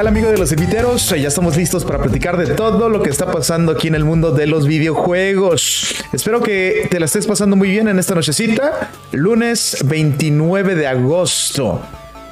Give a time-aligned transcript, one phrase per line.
[0.00, 1.10] tal amigo de los inviteros?
[1.10, 4.30] Ya estamos listos para platicar de todo lo que está pasando aquí en el mundo
[4.32, 5.94] de los videojuegos.
[6.14, 11.82] Espero que te la estés pasando muy bien en esta nochecita, lunes 29 de agosto.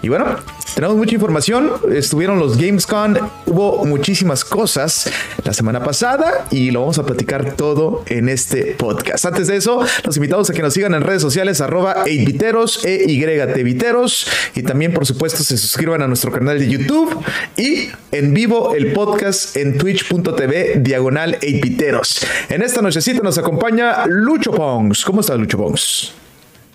[0.03, 0.27] Y bueno,
[0.75, 1.73] tenemos mucha información.
[1.93, 3.15] Estuvieron los Gamescom,
[3.47, 5.11] hubo muchísimas cosas
[5.43, 9.25] la semana pasada y lo vamos a platicar todo en este podcast.
[9.25, 13.63] Antes de eso, los invitamos a que nos sigan en redes sociales arroba 8viteros, e
[13.65, 17.19] viteros y también por supuesto se suscriban a nuestro canal de YouTube
[17.57, 22.25] y en vivo el podcast en twitch.tv diagonal 8viteros.
[22.49, 25.05] En esta nochecita nos acompaña Lucho Pongs.
[25.05, 26.28] ¿Cómo estás Lucho Pongs?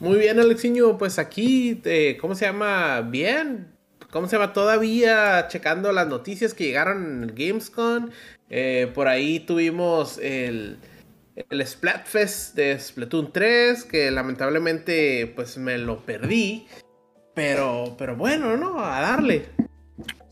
[0.04, 0.98] Muy bien, Alexiño.
[0.98, 3.00] Pues aquí, eh, ¿cómo se llama?
[3.10, 3.74] Bien.
[4.12, 4.52] ¿Cómo se llama?
[4.52, 8.10] Todavía checando las noticias que llegaron en Gamescom.
[8.50, 10.78] Eh, por ahí tuvimos el,
[11.50, 16.68] el Splatfest de Splatoon 3, que lamentablemente pues me lo perdí.
[17.34, 18.84] Pero, pero bueno, ¿no?
[18.84, 19.46] A darle.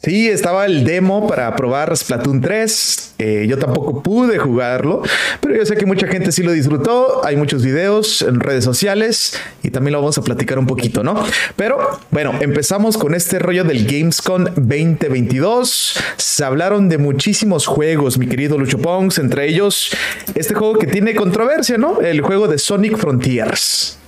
[0.04, 3.14] Sí, estaba el demo para probar Splatoon 3.
[3.20, 5.04] Eh, yo tampoco pude jugarlo,
[5.42, 7.24] pero yo sé que mucha gente sí lo disfrutó.
[7.24, 11.24] Hay muchos videos en redes sociales y también lo vamos a platicar un poquito, ¿no?
[11.56, 11.78] Pero
[12.10, 16.00] bueno, empezamos con este rollo del Gamescom 2022.
[16.18, 19.92] Se hablaron de muchísimos juegos, mi querido Lucho Pongs, entre ellos
[20.34, 22.02] este juego que tiene controversia, ¿no?
[22.02, 24.00] El juego de Sonic Frontiers.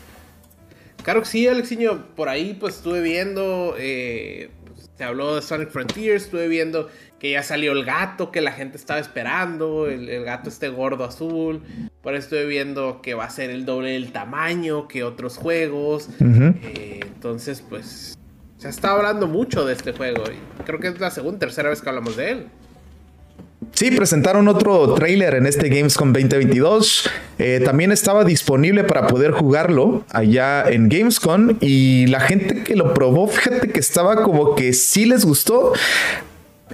[1.03, 2.07] Claro que sí, Alexiño.
[2.15, 3.75] Por ahí pues estuve viendo...
[3.77, 4.49] Eh
[4.97, 8.77] se habló de Sonic Frontiers, estuve viendo que ya salió el gato que la gente
[8.77, 11.61] estaba esperando, el, gato este gordo azul.
[12.01, 16.09] Por eso estuve viendo que va a ser el doble del tamaño que otros juegos.
[16.19, 18.17] Eh, entonces, pues,
[18.57, 20.23] se está hablando mucho de este juego.
[20.25, 22.47] Y creo que es la segunda, tercera vez que hablamos de él.
[23.73, 27.09] Sí, presentaron otro trailer en este Gamescom 2022.
[27.39, 32.93] Eh, también estaba disponible para poder jugarlo allá en Gamescom y la gente que lo
[32.93, 35.73] probó, fíjate que estaba como que sí les gustó,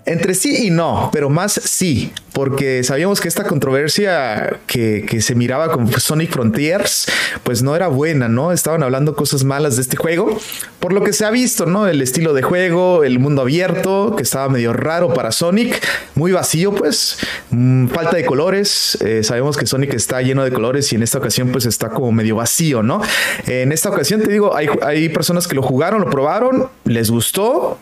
[0.06, 5.72] entre sí y no, pero más sí, porque sabíamos que esta controversia que, se miraba
[5.72, 7.08] con Sonic Frontiers,
[7.44, 8.52] pues no era buena, ¿no?
[8.52, 10.40] Estaban hablando cosas malas de este juego,
[10.80, 11.88] por lo que se ha visto, ¿no?
[11.88, 15.86] El estilo de juego, el mundo abierto, que estaba medio raro para Sonic,
[16.16, 17.18] muy vacío, pues,
[17.50, 18.98] mm, falta de colores.
[19.02, 22.12] Eh, sabemos que Sonic está lleno de colores y en esta ocasión, pues está como
[22.12, 23.02] medio vacío, ¿no?
[23.48, 27.80] En esta ocasión, te digo, hay, hay personas que lo jugaron, lo probaron, les gustó,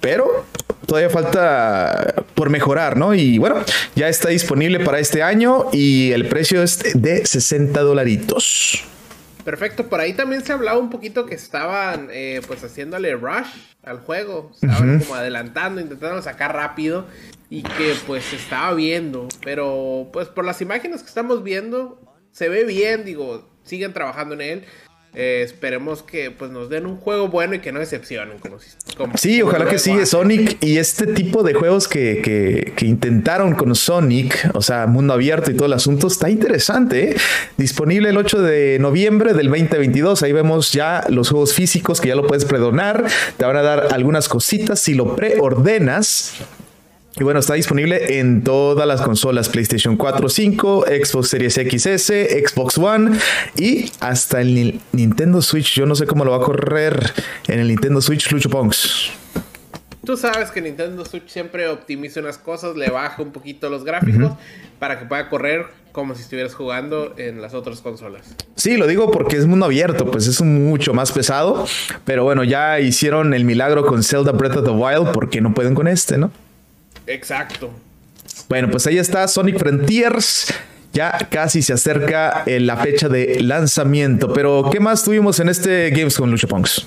[0.00, 0.44] pero
[0.86, 3.14] todavía falta por mejorar, ¿no?
[3.14, 3.56] Y bueno,
[3.94, 8.84] ya está disponible para este año y el precio es de 60 dolaritos.
[9.44, 13.46] Perfecto, por ahí también se hablaba un poquito que estaban eh, pues haciéndole rush
[13.84, 17.06] al juego, estaban como adelantando, intentando sacar rápido
[17.48, 22.00] y que pues se estaba viendo, pero pues por las imágenes que estamos viendo
[22.32, 24.64] se ve bien, digo, siguen trabajando en él.
[25.18, 28.36] Eh, esperemos que pues nos den un juego bueno y que no decepcionen.
[28.38, 28.58] Como,
[29.16, 32.20] sí, ojalá que sigue Sonic y este tipo de juegos que,
[32.76, 37.12] que, intentaron con Sonic, o sea, mundo abierto y todo el asunto, está interesante.
[37.12, 37.16] ¿eh?
[37.56, 40.22] Disponible el 8 de noviembre del 2022.
[40.22, 43.06] Ahí vemos ya los juegos físicos que ya lo puedes predonar.
[43.38, 46.34] Te van a dar algunas cositas si lo preordenas.
[47.18, 52.12] Y bueno, está disponible en todas las consolas PlayStation 4, 5, Xbox Series XS,
[52.46, 53.18] Xbox One
[53.56, 55.74] y hasta el Nintendo Switch.
[55.74, 57.14] Yo no sé cómo lo va a correr
[57.48, 59.12] en el Nintendo Switch Lucho Ponks.
[60.04, 64.32] Tú sabes que Nintendo Switch siempre optimiza unas cosas, le baja un poquito los gráficos
[64.78, 68.36] para que pueda correr como si estuvieras jugando en las otras consolas.
[68.56, 71.66] Sí, lo digo porque es mundo abierto, pues es mucho más pesado.
[72.04, 75.74] Pero bueno, ya hicieron el milagro con Zelda Breath of the Wild, porque no pueden
[75.74, 76.30] con este, no?
[77.06, 77.70] Exacto.
[78.48, 80.52] Bueno, pues ahí está Sonic Frontiers.
[80.92, 84.32] Ya casi se acerca eh, la fecha de lanzamiento.
[84.32, 86.86] Pero, ¿qué más tuvimos en este Gamescom, Lucha Punks?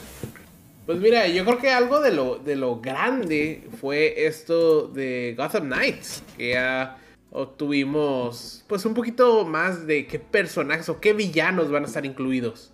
[0.86, 5.68] Pues mira, yo creo que algo de lo, de lo grande fue esto de Gotham
[5.68, 6.24] Knights.
[6.38, 6.98] Que ya
[7.32, 12.72] obtuvimos pues un poquito más de qué personajes o qué villanos van a estar incluidos.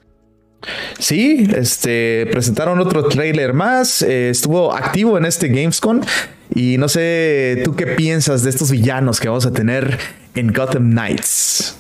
[1.00, 4.02] Sí, este presentaron otro trailer más.
[4.02, 6.02] Eh, estuvo activo en este Gamescom.
[6.56, 10.00] Y no sé, ¿tú qué piensas de estos villanos que vamos a tener
[10.36, 11.78] en Gotham Knights?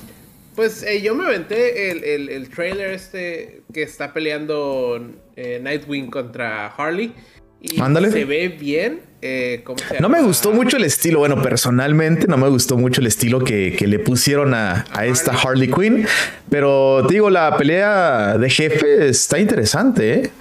[0.53, 1.91] Pues eh, yo me aventé
[2.35, 5.01] el, trailer este que está peleando
[5.37, 7.13] eh, Nightwing contra Harley.
[7.61, 8.99] Y se ve bien.
[9.21, 9.63] Eh,
[10.01, 11.19] no me gustó mucho el estilo.
[11.19, 15.71] Bueno, personalmente no me gustó mucho el estilo que, le pusieron a, a, esta Harley
[15.71, 16.05] Quinn.
[16.49, 20.31] Pero te digo, la pelea de jefe está interesante, ¿eh?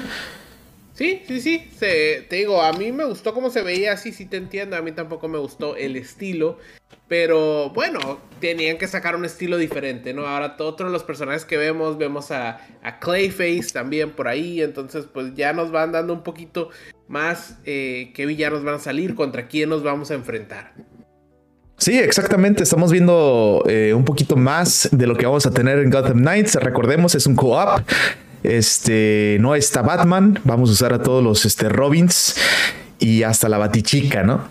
[0.95, 1.61] Sí, sí, sí.
[1.81, 4.77] te digo, a mí me gustó cómo se veía, sí, sí te entiendo.
[4.77, 6.59] A mí tampoco me gustó el estilo.
[7.09, 10.27] Pero bueno, tenían que sacar un estilo diferente, ¿no?
[10.27, 12.61] Ahora todos los personajes que vemos, vemos a,
[13.01, 14.63] Clayface también por ahí.
[14.63, 16.71] Entonces, pues ya nos van dando un poquito
[17.09, 20.75] más eh, qué villanos van a salir, contra quién nos vamos a enfrentar.
[21.77, 22.63] Sí, exactamente.
[22.63, 26.55] Estamos viendo eh, un poquito más de lo que vamos a tener en Gotham Knights.
[26.55, 27.83] Recordemos, es un co-op.
[28.45, 32.37] Este, no está Batman, vamos a usar a todos los este, Robins
[32.99, 34.47] y hasta la Batichica, ¿no?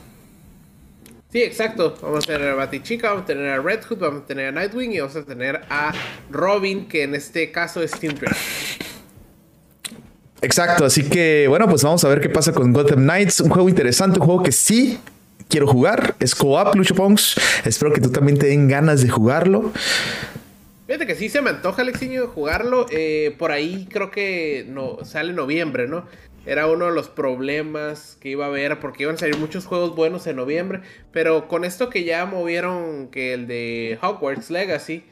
[1.31, 1.95] Sí, exacto.
[2.01, 4.51] Vamos a tener a Batichica, vamos a tener a Red Hood, vamos a tener a
[4.51, 5.93] Nightwing y vamos a tener a
[6.29, 8.15] Robin, que en este caso es Team
[10.41, 13.41] Exacto, así que bueno, pues vamos a ver qué pasa con Gotham Knights.
[13.41, 14.99] Un juego interesante, un juego que sí
[15.49, 16.15] quiero jugar.
[16.19, 17.35] Es co-op, Lucho Pongs.
[17.63, 19.71] Espero que tú también te den ganas de jugarlo.
[20.85, 22.85] Fíjate que sí se me antoja, Alexiño, jugarlo.
[22.91, 26.06] Eh, por ahí creo que no, sale noviembre, ¿no?
[26.45, 29.95] Era uno de los problemas que iba a haber porque iban a salir muchos juegos
[29.95, 30.81] buenos en noviembre.
[31.13, 35.06] Pero con esto que ya movieron que el de Hogwarts Legacy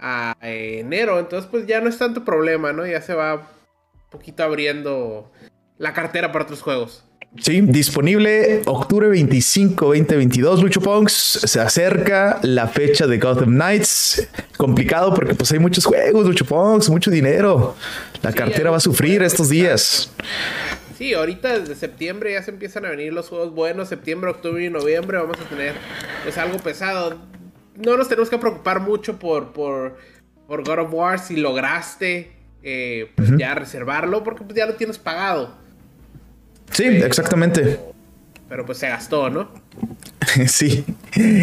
[0.00, 2.86] a enero, entonces pues ya no es tanto problema, ¿no?
[2.86, 5.30] Ya se va un poquito abriendo
[5.76, 7.07] la cartera para otros juegos.
[7.40, 11.12] Sí, disponible octubre 25, 2022, Lucho Punks.
[11.12, 14.28] Se acerca la fecha de Gotham Knights.
[14.56, 17.76] Complicado porque pues hay muchos juegos, Lucho Punks, mucho dinero.
[18.22, 20.10] La cartera va a sufrir estos días.
[20.96, 23.88] Sí, ahorita desde septiembre ya se empiezan a venir los juegos buenos.
[23.88, 25.74] Septiembre, octubre y noviembre vamos a tener
[26.24, 27.16] pues algo pesado.
[27.76, 29.96] No nos tenemos que preocupar mucho por, por,
[30.48, 32.32] por God of War si lograste
[32.64, 35.56] eh, pues ya reservarlo porque pues ya lo tienes pagado.
[36.70, 37.80] Sí, exactamente.
[38.48, 39.48] Pero pues se gastó, ¿no?
[40.46, 40.84] sí,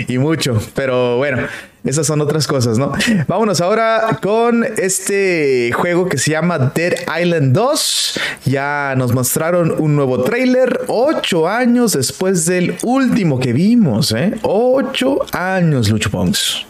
[0.08, 0.60] y mucho.
[0.74, 1.48] Pero bueno,
[1.84, 2.94] esas son otras cosas, ¿no?
[3.28, 8.20] Vámonos ahora con este juego que se llama Dead Island 2.
[8.46, 14.34] Ya nos mostraron un nuevo trailer, ocho años después del último que vimos, ¿eh?
[14.42, 16.66] Ocho años, Lucho Pongs.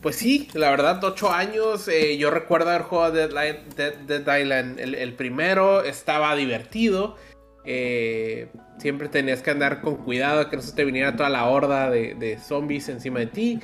[0.00, 1.86] Pues sí, la verdad, ocho años.
[1.88, 7.16] Eh, yo recuerdo haber jugado Dead, Island el primero, estaba divertido.
[7.64, 8.48] Eh,
[8.78, 12.38] siempre tenías que andar con cuidado que no se te viniera toda la horda de,
[12.42, 13.60] zombies encima de ti.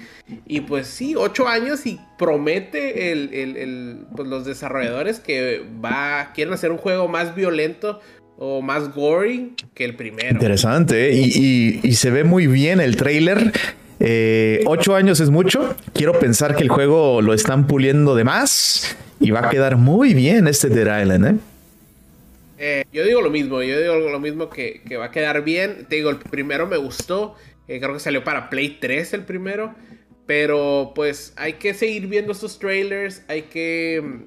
[0.46, 6.78] Y pues sí, 8 años y promete pues los desarrolladores que va, quieren hacer un
[6.78, 8.00] juego más violento
[8.38, 10.30] o más gory que el primero.
[10.30, 11.80] Interesante, ¿eh?
[11.82, 13.52] y, se ve muy bien el trailer.
[13.98, 15.74] Eh, ocho años es mucho.
[15.94, 20.12] Quiero pensar que el juego lo están puliendo de más y va a quedar muy
[20.12, 21.55] bien este Dead Island, ¿eh?
[22.58, 25.86] Eh, yo digo lo mismo, yo digo lo mismo que, va a quedar bien.
[25.88, 27.34] Te digo, el primero me gustó.
[27.68, 29.74] Eh, creo que salió para Play 3 el primero.
[30.26, 33.22] Pero pues hay que seguir viendo estos trailers.
[33.28, 34.26] Hay que.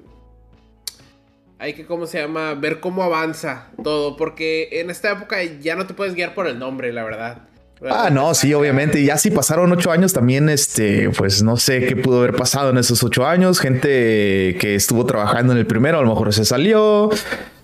[1.58, 2.54] Hay que, ¿cómo se llama?
[2.54, 4.16] Ver cómo avanza todo.
[4.16, 7.50] Porque en esta época ya no te puedes guiar por el nombre, la verdad.
[7.88, 9.00] Ah, no, sí, obviamente.
[9.00, 12.70] Y ya si pasaron ocho años también, este, pues no sé qué pudo haber pasado
[12.70, 13.58] en esos ocho años.
[13.58, 17.10] Gente que estuvo trabajando en el primero, a lo mejor se salió.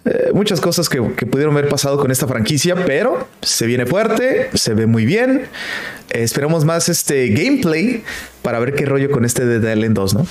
[0.06, 4.72] Eh, muchas cosas que, pudieron haber pasado con esta franquicia, pero se viene fuerte, se
[4.74, 5.46] ve muy bien.
[6.10, 8.04] esperamos más este gameplay
[8.42, 10.26] para ver qué rollo con este de Island 2, ¿no?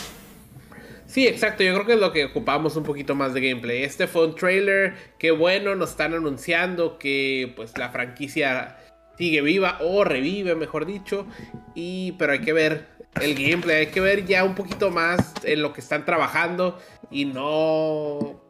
[1.08, 1.64] Sí, exacto.
[1.64, 3.84] Yo creo que es lo que ocupamos un poquito más de gameplay.
[3.84, 4.94] Este fue un trailer.
[5.18, 8.78] Qué bueno, nos están anunciando que pues la franquicia
[9.18, 11.26] sigue viva o revive, mejor dicho.
[11.74, 12.88] Y pero hay que ver
[13.22, 16.80] el gameplay, hay que ver ya un poquito más en lo que están trabajando
[17.10, 18.45] y no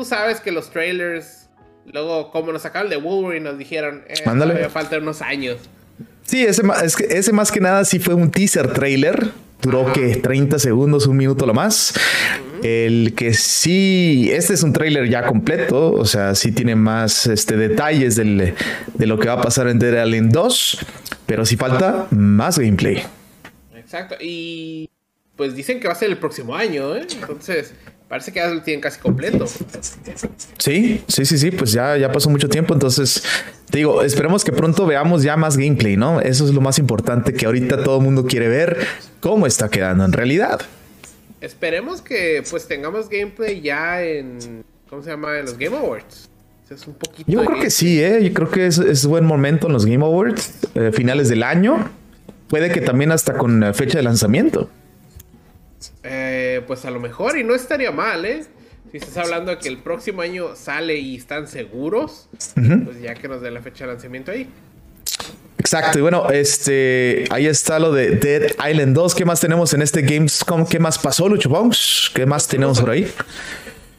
[0.00, 1.50] tú sabes que los trailers,
[1.84, 5.58] luego como nos sacaron de Wolverine, nos dijeron, eh, todavía falta unos años.
[6.22, 6.62] Sí, ese,
[7.10, 9.30] ese más que nada sí fue un teaser trailer.
[9.60, 11.92] Duró que 30 segundos, un minuto lo más.
[12.62, 17.58] El que sí, este es un trailer ya completo, o sea, sí tiene más este,
[17.58, 18.54] detalles de
[19.06, 20.86] lo que va a pasar en Dead Island 2,
[21.26, 23.02] pero sí falta más gameplay.
[23.74, 24.88] Exacto, y
[25.36, 27.06] pues dicen que va a ser el próximo año, ¿eh?
[27.20, 27.74] Entonces,
[28.10, 29.46] Parece que ya lo tienen casi completo.
[30.58, 33.22] Sí, sí, sí, sí, pues ya, ya pasó mucho tiempo, entonces
[33.70, 36.20] digo, esperemos que pronto veamos ya más gameplay, ¿no?
[36.20, 38.84] Eso es lo más importante que ahorita todo el mundo quiere ver
[39.20, 40.60] cómo está quedando en realidad.
[41.40, 45.38] Esperemos que pues tengamos gameplay ya en, ¿cómo se llama?
[45.38, 46.28] En los Game Awards.
[46.68, 48.24] Es un poquito Yo creo que sí, ¿eh?
[48.24, 51.88] Yo creo que es, es buen momento en los Game Awards, eh, finales del año.
[52.48, 54.68] Puede que también hasta con fecha de lanzamiento.
[56.02, 58.44] Eh, pues a lo mejor, y no estaría mal, ¿eh?
[58.90, 63.28] Si estás hablando de que el próximo año sale y están seguros, pues ya que
[63.28, 64.48] nos dé la fecha de lanzamiento ahí.
[65.58, 69.14] Exacto, y bueno, este, ahí está lo de Dead Island 2.
[69.14, 70.66] ¿Qué más tenemos en este Gamescom?
[70.66, 71.50] ¿Qué más pasó, Lucho?
[72.14, 73.06] ¿Qué más tenemos por ahí?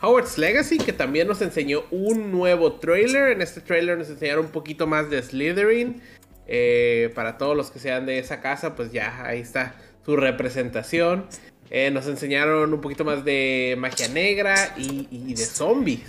[0.02, 3.30] Howard's Legacy, que también nos enseñó un nuevo trailer.
[3.30, 6.02] En este trailer nos enseñaron un poquito más de Slytherin.
[6.48, 11.26] Eh, para todos los que sean de esa casa, pues ya ahí está su representación.
[11.74, 16.02] Eh, nos enseñaron un poquito más de magia negra y, de zombies.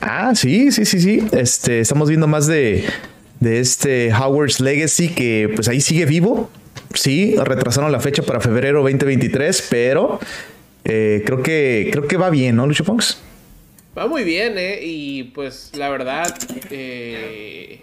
[0.00, 1.22] Ah, sí, sí, sí, sí.
[1.32, 2.86] Este, estamos viendo más de,
[3.38, 6.50] de este Howard's Legacy que pues ahí sigue vivo.
[6.94, 10.18] Sí, retrasaron la fecha para febrero 2023, pero
[10.84, 13.20] eh, creo que creo que va bien, ¿no, Lucho Ponks?
[13.96, 14.78] Va muy bien, ¿eh?
[14.82, 16.34] Y pues la verdad,
[16.70, 17.82] eh,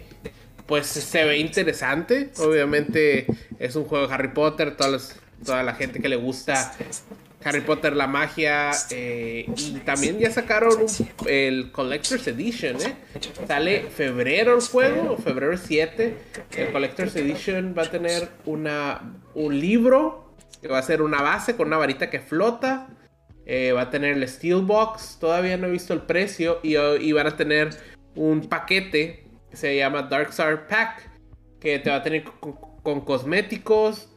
[0.66, 2.30] pues se ve interesante.
[2.38, 3.26] Obviamente
[3.60, 4.76] es un juego de Harry Potter,
[5.44, 6.72] toda la gente que le gusta
[7.44, 8.70] Harry Potter, la magia.
[8.90, 10.86] Eh, y también ya sacaron
[11.26, 12.96] el Collector's Edition, ¿eh?
[13.46, 16.16] Sale febrero el juego, febrero 7.
[16.56, 21.56] El Collector's Edition va a tener una, un libro que va a ser una base
[21.56, 22.88] con una varita que flota.
[23.46, 26.60] Eh, va a tener el Steelbox, todavía no he visto el precio.
[26.62, 27.70] Y, y van a tener
[28.14, 31.10] un paquete que se llama Dark Star Pack,
[31.60, 34.08] que te va a tener con, cosméticos,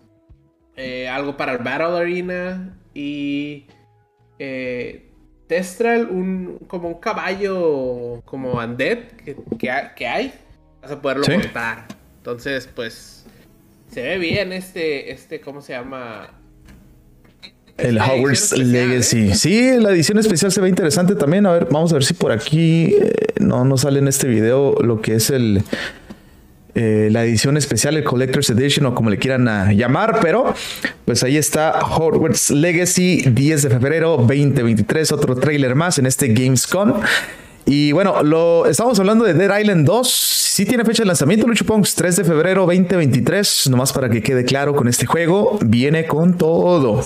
[0.83, 3.67] eh, algo para el Battle Arena y
[4.39, 5.11] eh,
[5.45, 10.33] Testral, un, como un caballo como undead que, que, hay,
[10.81, 11.85] vas a poderlo montar.
[12.17, 13.27] Entonces, pues
[13.91, 16.31] se ve bien este, este, ¿cómo se llama?
[17.77, 19.29] El Howard's Legacy.
[19.29, 19.35] ¿eh?
[19.35, 21.45] Sí, la edición especial se ve interesante también.
[21.45, 24.75] A ver, vamos a ver si por aquí eh, no, no sale en este video
[24.81, 25.61] lo que es el
[26.73, 30.53] eh, la edición especial, el Collector's Edition o como le quieran ah, llamar, pero
[31.05, 37.01] pues ahí está Hogwarts Legacy 10 de febrero 2023, otro trailer más en este Gamescom.
[37.65, 40.09] Y bueno, lo estamos hablando de Dead Island 2.
[40.11, 43.69] Sí tiene fecha de lanzamiento, Lucho Ponks, 3 de febrero 2023.
[43.69, 47.05] Nomás para que quede claro con este juego, viene con todo.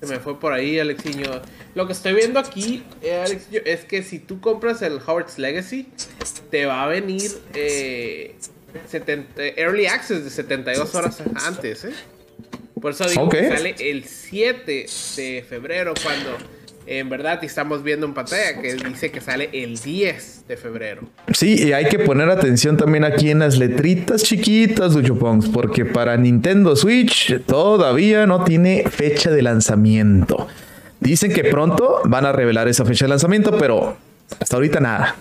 [0.00, 1.40] Se me fue por ahí, Alexiño.
[1.74, 5.88] Lo que estoy viendo aquí, eh, es que si tú compras el Hogwarts Legacy,
[6.50, 8.36] te va a venir eh,
[8.88, 11.92] 70, Early Access de 72 horas antes, ¿eh?
[12.80, 16.36] Por eso digo que sale el 7 de febrero, cuando
[16.86, 21.02] en verdad estamos viendo en pantalla que dice que sale el 10 de febrero.
[21.32, 26.16] Sí, y hay que poner atención también aquí en las letritas chiquitas, Luchopongs, porque para
[26.16, 30.46] Nintendo Switch todavía no tiene fecha de lanzamiento.
[31.00, 33.96] Dicen que pronto van a revelar esa fecha de lanzamiento, pero
[34.38, 35.16] hasta ahorita nada.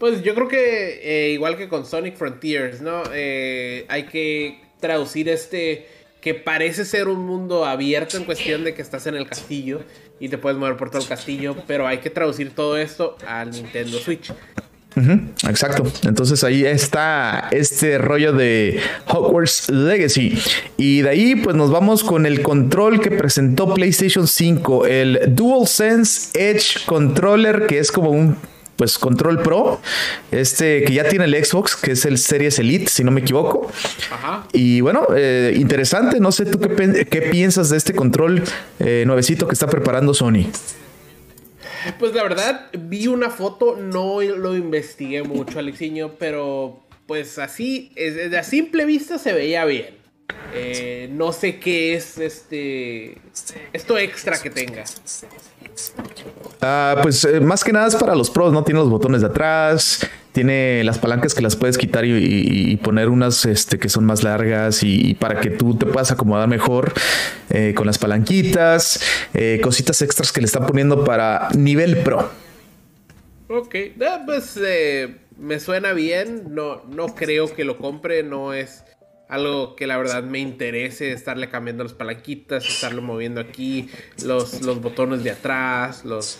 [0.00, 3.02] Pues yo creo que eh, igual que con Sonic Frontiers, ¿no?
[3.12, 5.86] Eh, hay que traducir este
[6.22, 9.82] que parece ser un mundo abierto en cuestión de que estás en el castillo
[10.18, 13.50] y te puedes mover por todo el castillo, pero hay que traducir todo esto al
[13.50, 14.32] Nintendo Switch.
[15.46, 15.84] exacto.
[16.04, 20.38] Entonces ahí está este rollo de Hogwarts Legacy.
[20.78, 26.30] Y de ahí pues nos vamos con el control que presentó PlayStation 5, el DualSense
[26.32, 28.38] Edge Controller, que es como un
[28.80, 29.78] pues Control Pro,
[30.30, 33.70] este que ya tiene el Xbox, que es el Series Elite, si no me equivoco.
[34.10, 34.46] Ajá.
[34.54, 38.42] Y bueno, eh, interesante, no sé tú qué, piensas de este control
[38.78, 40.46] eh, nuevecito que está preparando Sony.
[41.98, 48.38] Pues la verdad, vi una foto, no lo investigué mucho, Alexiño, pero pues así, de
[48.38, 49.99] a simple vista se veía bien.
[50.54, 53.18] Eh, no sé qué es este
[53.72, 54.84] esto extra que tenga.
[56.60, 58.64] Ah, pues eh, más que nada es para los pros, ¿no?
[58.64, 63.46] Tiene los botones de atrás, tiene las palancas que las puedes quitar y, poner unas
[63.46, 66.92] este, que son más largas y, para que tú te puedas acomodar mejor
[67.48, 69.00] eh, con las palanquitas,
[69.32, 72.30] eh, cositas extras que le están poniendo para nivel pro.
[73.48, 73.74] Ok,
[74.26, 74.60] pues
[75.38, 78.84] me suena bien, no, no creo que lo compre, no es
[79.30, 83.88] algo que la verdad me interese, estarle cambiando las palanquitas, estarlo moviendo aquí,
[84.24, 86.38] los, los botones de atrás, los...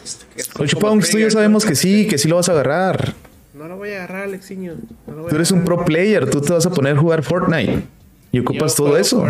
[0.59, 0.75] Oye,
[1.11, 3.15] tú ya sabemos que sí, que sí lo vas a agarrar.
[3.55, 4.75] No lo voy a agarrar, Alexiño.
[5.07, 7.83] tú eres un pro player, tú te vas a poner a jugar Fortnite.
[8.33, 9.25] Y ocupas todo eso.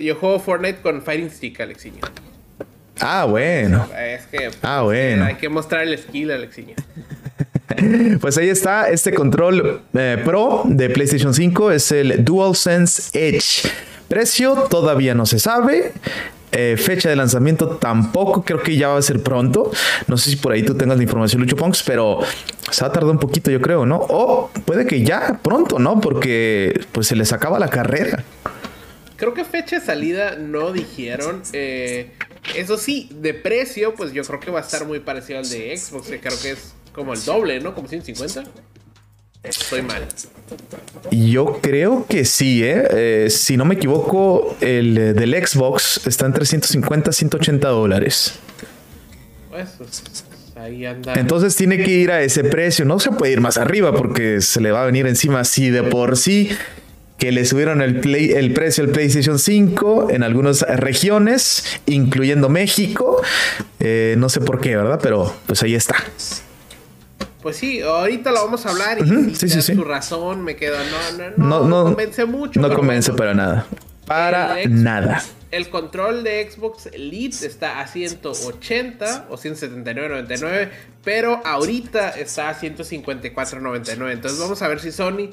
[0.00, 2.00] Yo, juego Fortnite con Fighting Stick, Alexiño.
[3.00, 3.86] Ah, bueno.
[3.98, 5.24] Es que, ah, bueno.
[5.24, 6.74] Hay que mostrar el skill, Alexiño.
[8.20, 13.68] Pues ahí está este control eh, Pro de PlayStation 5, es el DualSense Edge.
[14.08, 15.92] Precio todavía no se sabe.
[16.52, 19.70] Eh, fecha de lanzamiento tampoco, creo que ya va a ser pronto.
[20.06, 22.20] No sé si por ahí tú tengas la información, Lucho Punks, pero
[22.70, 23.96] se va a tardar un poquito, yo creo, ¿no?
[23.96, 26.00] O puede que ya pronto, ¿no?
[26.00, 28.24] Porque pues se les acaba la carrera.
[29.16, 31.42] Creo que fecha de salida no dijeron.
[31.52, 32.12] Eh,
[32.54, 35.76] eso sí, de precio, pues yo creo que va a estar muy parecido al de
[35.76, 37.74] Xbox, creo que es como el doble, ¿no?
[37.74, 38.42] Como 150.
[39.42, 40.08] Estoy mal.
[41.12, 42.88] Yo creo que sí, ¿eh?
[42.90, 43.30] ¿eh?
[43.30, 48.38] si no me equivoco, el del Xbox está en 350, 180 dólares.
[49.50, 49.68] Pues,
[50.56, 51.14] ahí anda.
[51.14, 52.84] Entonces tiene que ir a ese precio.
[52.84, 55.84] No se puede ir más arriba porque se le va a venir encima así de
[55.84, 56.50] por sí
[57.18, 63.22] que le subieron el, play, el precio del PlayStation 5 en algunas regiones, incluyendo México.
[63.80, 64.98] Eh, no sé por qué, ¿verdad?
[65.02, 65.96] Pero pues ahí está.
[67.46, 70.74] Pues sí, ahorita lo vamos a hablar y si sí, su razón me quedo.
[71.36, 72.58] No, no, no, convence mucho.
[72.58, 73.64] No convence para nada.
[74.04, 75.22] Para nada.
[75.52, 80.70] El control de Xbox Elite está a 180 o 179.99,
[81.04, 84.10] pero ahorita está a 154.99.
[84.10, 85.30] Entonces vamos a ver si Sony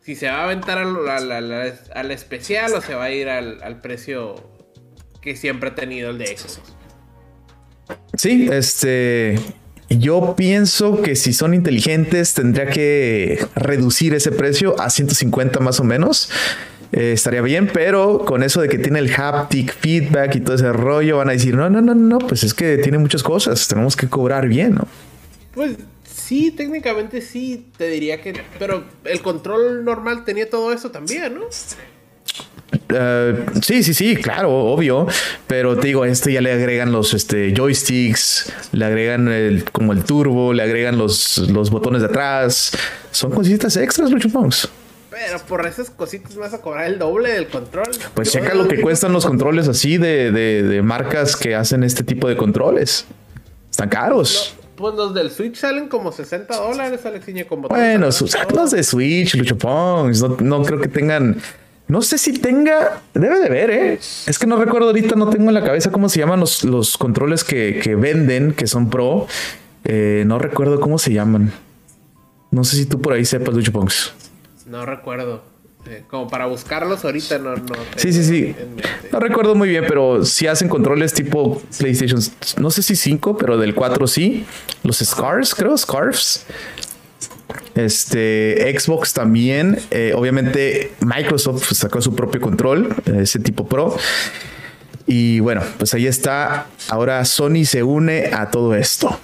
[0.00, 4.36] si se va a aventar al, especial o se va a ir al, precio
[5.20, 6.74] que siempre ha tenido el de Xbox.
[8.16, 9.38] Sí, este.
[9.98, 15.84] Yo pienso que si son inteligentes, tendría que reducir ese precio a 150 más o
[15.84, 16.30] menos.
[16.92, 20.72] Eh, estaría bien, pero con eso de que tiene el haptic feedback y todo ese
[20.72, 23.96] rollo, van a decir: no, no, no, no, pues es que tiene muchas cosas, tenemos
[23.96, 24.86] que cobrar bien, ¿no?
[25.54, 25.76] Pues
[26.24, 28.32] Sí, técnicamente sí, te diría que.
[28.58, 31.42] Pero el control normal tenía todo eso también, ¿no?
[32.90, 35.06] Uh, sí, sí, sí, claro, obvio.
[35.46, 39.92] Pero te digo, a este ya le agregan los este, joysticks, le agregan el, como
[39.92, 42.72] el turbo, le agregan los, los botones de atrás.
[43.10, 44.68] Son cositas extras, Lucho Punks.
[45.10, 47.88] Pero por esas cositas vas a cobrar el doble del control.
[48.14, 52.02] Pues checa lo que cuestan los controles así de, de, de, marcas que hacen este
[52.02, 53.06] tipo de controles.
[53.70, 54.56] Están caros.
[54.76, 59.56] Pues los del Switch salen como 60 dólares, Alexiño, como Bueno, los de Switch, Lucho
[59.56, 61.40] Pongs, no, creo que tengan.
[61.94, 63.02] No sé si tenga.
[63.14, 64.00] Debe de ver, ¿eh?
[64.26, 66.98] Es que no recuerdo ahorita, no tengo en la cabeza cómo se llaman los, los
[66.98, 69.28] controles que, venden, que son pro.
[69.84, 71.52] Eh, no recuerdo cómo se llaman.
[72.50, 74.12] No sé si tú por ahí sepas, Lucho Pongs.
[74.66, 75.44] No recuerdo.
[75.88, 78.56] Eh, como para buscarlos ahorita no, no Sí, sí, sí.
[79.12, 82.20] No recuerdo muy bien, pero si hacen controles tipo PlayStation,
[82.56, 84.44] no sé si 5, pero del 4 sí.
[84.82, 86.44] Los Scars, creo, Scarfs.
[87.74, 89.78] Este Xbox también.
[89.90, 93.96] Eh, obviamente, Microsoft sacó su propio control, ese tipo Pro.
[95.06, 96.66] Y bueno, pues ahí está.
[96.88, 99.18] Ahora Sony se une a todo esto.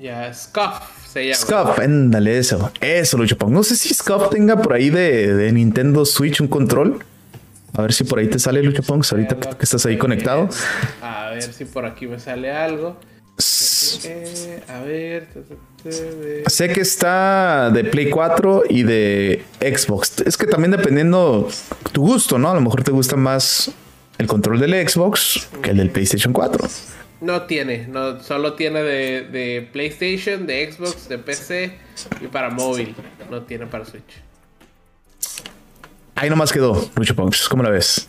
[0.00, 0.96] Ya, Scuff.
[1.34, 2.70] Scuff, éndale eso.
[2.80, 7.04] Eso, Lucho No sé si Scuff tenga por ahí de, Nintendo Switch un control.
[7.72, 10.48] A ver si por ahí te sale Lucho ahorita que estás ahí conectado.
[11.02, 12.98] A ver si por aquí me sale algo.
[14.04, 15.28] Eh, a ver.
[16.46, 20.20] Sé que está de Play 4 y de Xbox.
[20.24, 21.48] Es que también dependiendo
[21.92, 22.50] tu gusto, ¿no?
[22.50, 23.70] A lo mejor te gusta más
[24.18, 26.68] el control del Xbox que el del PlayStation 4.
[27.20, 31.78] No tiene, no, solo tiene de, PlayStation, de Xbox, de PC
[32.20, 32.94] y para móvil.
[33.30, 34.22] No tiene para Switch.
[36.14, 37.48] Ahí nomás quedó, Lucho Punks.
[37.48, 38.08] ¿Cómo la ves?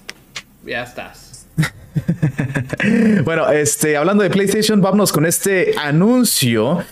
[0.65, 1.26] Ya estás.
[3.24, 6.84] bueno, este, hablando de PlayStation, vámonos con este anuncio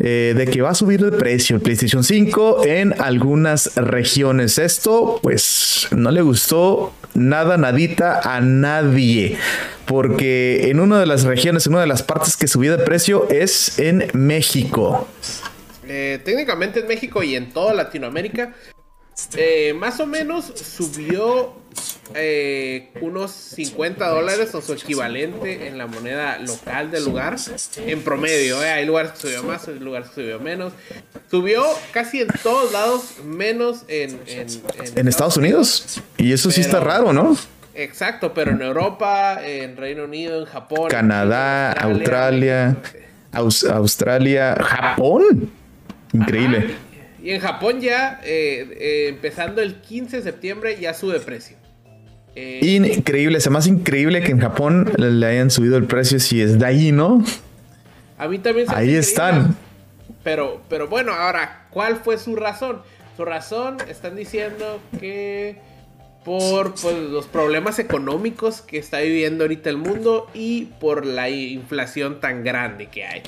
[0.00, 4.58] eh, de que va a subir de precio el PlayStation 5 en algunas regiones.
[4.58, 9.36] Esto, pues, no le gustó nada, nadita a nadie.
[9.86, 13.28] Porque en una de las regiones, en una de las partes que subió de precio
[13.30, 15.08] es en México.
[15.88, 18.54] Eh, técnicamente en México y en toda Latinoamérica
[19.36, 21.54] eh, más o menos subió
[22.14, 27.36] eh, unos 50 dólares o su equivalente en la moneda local del lugar.
[27.84, 30.72] En promedio, eh, hay lugares que subió más, hay lugares que subió menos.
[31.30, 36.00] Subió casi en todos lados, menos en, en, Estados, Unidos.
[36.16, 37.36] Y eso sí está raro, ¿no?
[37.74, 42.76] Exacto, pero en Europa, en Reino Unido, en Japón, Canadá, Australia,
[43.32, 45.50] Australia, Japón.
[46.12, 46.87] Increíble.
[47.28, 51.58] Y en Japón ya, eh, eh, empezando el 15 de septiembre, ya sube precio.
[52.34, 56.58] Eh, increíble, se más increíble que en Japón le hayan subido el precio si es
[56.58, 57.22] de ahí, ¿no?
[58.16, 59.54] A mí también se Ahí están.
[60.24, 62.80] Pero, pero bueno, ahora, ¿cuál fue su razón?
[63.18, 65.58] Su razón, están diciendo que
[66.24, 72.20] por pues, los problemas económicos que está viviendo ahorita el mundo y por la inflación
[72.20, 73.22] tan grande que hay.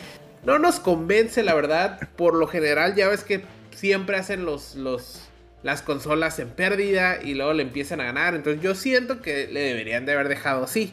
[0.47, 2.01] No nos convence, la verdad.
[2.17, 5.29] Por lo general, ya ves que siempre hacen los, los,
[5.63, 8.35] las consolas en pérdida y luego le empiezan a ganar.
[8.35, 10.93] Entonces yo siento que le deberían de haber dejado así.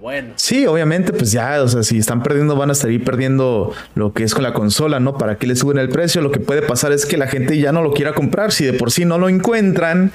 [0.00, 0.32] Bueno.
[0.36, 4.24] Sí, obviamente, pues ya, o sea, si están perdiendo, van a seguir perdiendo lo que
[4.24, 5.18] es con la consola, ¿no?
[5.18, 6.22] ¿Para que le suben el precio?
[6.22, 8.50] Lo que puede pasar es que la gente ya no lo quiera comprar.
[8.50, 10.10] Si de por sí no lo encuentran,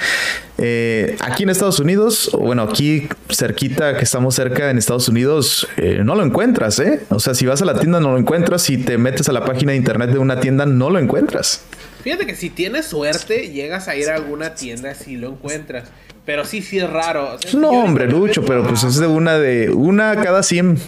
[0.57, 5.67] eh, aquí en Estados Unidos, o bueno, aquí cerquita, que estamos cerca en Estados Unidos,
[5.77, 7.01] eh, no lo encuentras, ¿eh?
[7.09, 8.63] O sea, si vas a la tienda, no lo encuentras.
[8.63, 11.61] Si te metes a la página de internet de una tienda, no lo encuentras.
[12.01, 15.89] Fíjate que si tienes suerte, llegas a ir a alguna tienda si lo encuentras.
[16.25, 17.37] Pero sí, sí es raro.
[17.53, 20.79] no, hombre, Lucho, pero pues es de una de una cada 100.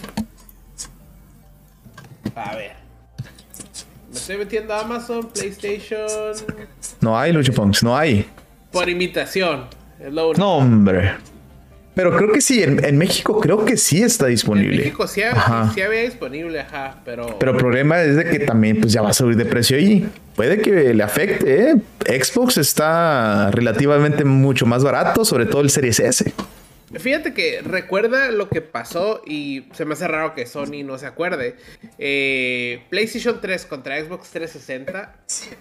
[2.34, 2.72] A ver.
[4.10, 6.06] Me estoy metiendo a Amazon, PlayStation.
[7.00, 8.28] No hay, Lucho Punks, no hay.
[8.72, 9.66] Por imitación.
[10.00, 10.40] Es lo único.
[10.40, 11.16] No, hombre.
[11.98, 14.76] Pero creo que sí, en, México creo que sí está disponible.
[14.76, 17.36] En México sí, había disponible, ajá, pero...
[17.40, 20.08] Pero el problema es de que también pues ya va a subir de precio ahí.
[20.36, 22.22] Puede que le afecte, ¿eh?
[22.22, 26.32] Xbox está relativamente mucho más barato, sobre todo el Series S.
[26.94, 31.06] Fíjate que recuerda lo que pasó y se me hace raro que Sony no se
[31.06, 31.56] acuerde.
[31.98, 35.16] Eh, PlayStation 3 contra Xbox 360.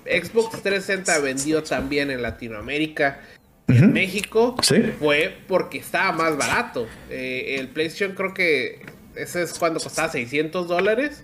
[0.05, 3.21] Xbox 360 vendió también en Latinoamérica
[3.67, 4.55] en México
[4.99, 6.87] fue porque estaba más barato.
[7.09, 8.81] Eh, el PlayStation creo que
[9.15, 11.23] ese es cuando costaba 600 dólares.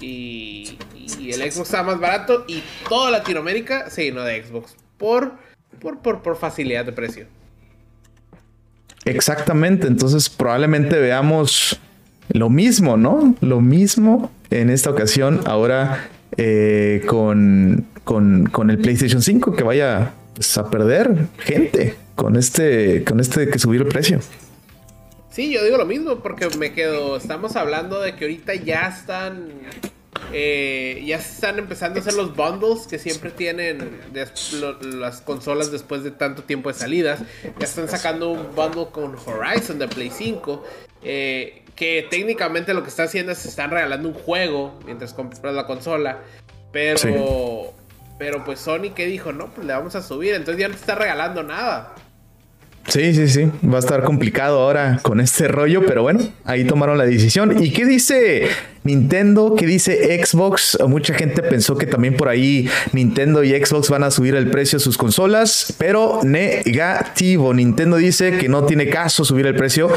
[0.00, 0.78] Y,
[1.20, 2.44] el Xbox estaba más barato.
[2.48, 4.76] Y toda Latinoamérica se llenó de Xbox.
[4.96, 5.32] Por,
[5.80, 7.26] por, por, por facilidad de precio.
[9.04, 9.86] Exactamente.
[9.86, 11.80] Entonces probablemente veamos
[12.30, 13.34] lo mismo, ¿no?
[13.40, 15.40] Lo mismo en esta ocasión.
[15.46, 22.36] Ahora eh, con, con, con el PlayStation 5 que vaya pues, a perder gente con
[22.36, 24.20] este, con este que subir el precio.
[25.30, 27.16] Sí, yo digo lo mismo porque me quedo.
[27.16, 29.48] Estamos hablando de que ahorita ya están.
[30.32, 36.12] Eh, ya están empezando a hacer los bundles que siempre tienen las consolas después de
[36.12, 37.20] tanto tiempo de salidas.
[37.58, 40.64] Ya están sacando un bundle con Horizon de Play 5.
[41.02, 45.66] Eh, que técnicamente lo que están haciendo es están regalando un juego mientras compras la
[45.66, 46.20] consola.
[46.70, 47.74] Pero
[48.18, 50.80] pero pues Sony que dijo, no, pues le vamos a subir, entonces ya no te
[50.80, 51.94] está regalando nada.
[52.88, 56.96] Sí, sí, sí, va a estar complicado ahora con este rollo, pero bueno, ahí tomaron
[56.96, 57.62] la decisión.
[57.62, 58.48] ¿Y qué dice
[58.82, 59.54] Nintendo?
[59.58, 60.78] ¿Qué dice Xbox?
[60.88, 64.78] Mucha gente pensó que también por ahí Nintendo y Xbox van a subir el precio
[64.78, 67.52] de sus consolas, pero negativo.
[67.52, 69.90] Nintendo dice que no tiene caso subir el precio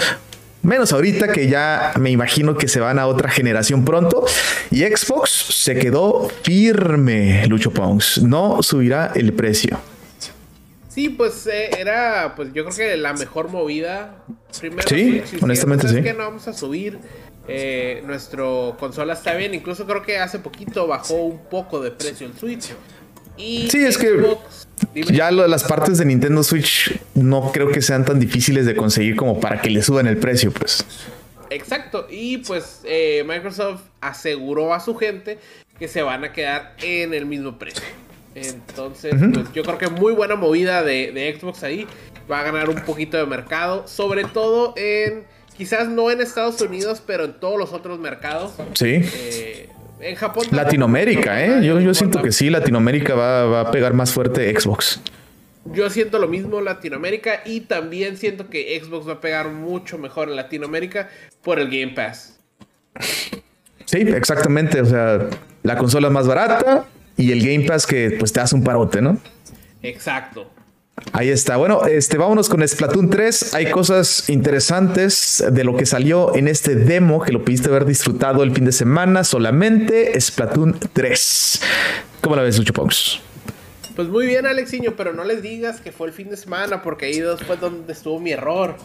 [0.63, 4.25] Menos ahorita que ya me imagino que se van a otra generación pronto.
[4.69, 8.21] Y Xbox se quedó firme, Lucho Pons.
[8.21, 9.79] No subirá el precio.
[10.87, 14.23] Sí, pues eh, era, pues yo creo que la mejor movida.
[14.59, 16.01] Primero, sí, honestamente sí.
[16.01, 16.99] que no vamos a subir.
[17.47, 19.53] Eh, nuestro consola está bien.
[19.55, 22.73] Incluso creo que hace poquito bajó un poco de precio el Switch.
[23.41, 24.37] Y sí, es que
[24.93, 28.75] ya lo de las partes de Nintendo Switch no creo que sean tan difíciles de
[28.75, 30.85] conseguir como para que le suban el precio, pues.
[31.49, 35.37] Exacto, y pues eh, Microsoft aseguró a su gente
[35.77, 37.83] que se van a quedar en el mismo precio.
[38.35, 41.87] Entonces, pues yo creo que muy buena movida de, Xbox ahí.
[42.31, 45.25] Va a ganar un poquito de mercado, sobre todo en,
[45.57, 48.53] quizás no en Estados Unidos, pero en todos los otros mercados.
[48.75, 49.01] Sí.
[49.03, 49.69] Eh,
[50.01, 50.45] en Japón.
[50.51, 51.65] Latinoamérica, ¿eh?
[51.65, 54.99] Yo, yo siento que sí, Latinoamérica va, a pegar más fuerte Xbox.
[55.65, 60.29] Yo siento lo mismo Latinoamérica y también siento que Xbox va a pegar mucho mejor
[60.29, 61.09] en Latinoamérica
[61.43, 62.39] por el Game Pass.
[63.85, 64.81] Sí, exactamente.
[64.81, 65.29] O sea,
[65.63, 66.85] la consola más barata
[67.15, 69.19] y el Game Pass que pues te hace un parote, ¿no?
[69.83, 70.49] Exacto.
[71.13, 71.57] Ahí está.
[71.57, 73.53] Bueno, este, vámonos con Splatoon 3.
[73.53, 78.43] Hay cosas interesantes de lo que salió en este demo que lo pudiste haber disfrutado
[78.43, 80.19] el fin de semana solamente.
[80.19, 81.61] Splatoon 3.
[82.21, 83.19] ¿Cómo la ves, Lucho Ponks?
[83.95, 87.07] Pues muy bien, Alexiño, pero no les digas que fue el fin de semana porque
[87.07, 88.77] ahí fue donde estuvo mi error.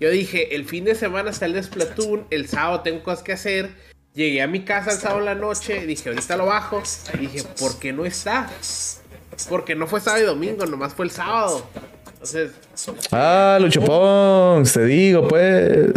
[0.00, 3.32] Yo dije, el fin de semana está el de Splatoon, el sábado tengo cosas que
[3.32, 3.70] hacer.
[4.14, 6.82] Llegué a mi casa el sábado en la noche, dije, ahorita lo bajo.
[7.14, 8.50] Y dije, ¿por qué no está?
[9.48, 11.66] Porque no fue sábado y domingo, nomás fue el sábado.
[12.12, 12.52] Entonces.
[13.12, 15.92] Ah, Lucho Pons, te digo, pues.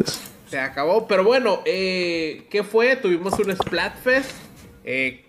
[0.50, 2.96] Se acabó, pero bueno, eh, ¿qué fue?
[2.96, 4.32] Tuvimos un Splatfest
[4.84, 5.26] eh,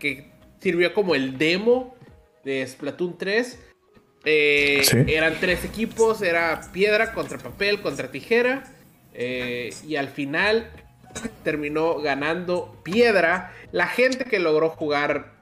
[0.00, 1.94] que sirvió como el demo
[2.44, 3.60] de Splatoon 3.
[4.24, 8.64] Eh, eran tres equipos, era piedra contra papel contra tijera.
[9.14, 10.70] y al final
[11.44, 13.52] terminó ganando piedra.
[13.70, 15.35] La gente que logró jugar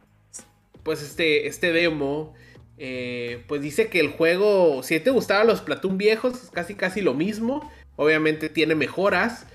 [0.85, 2.35] pues este, este demo,
[2.79, 7.01] eh, pues dice que el juego, si te gustaban los Platoon viejos, es casi casi
[7.01, 7.71] lo mismo.
[7.97, 9.47] Obviamente tiene mejoras.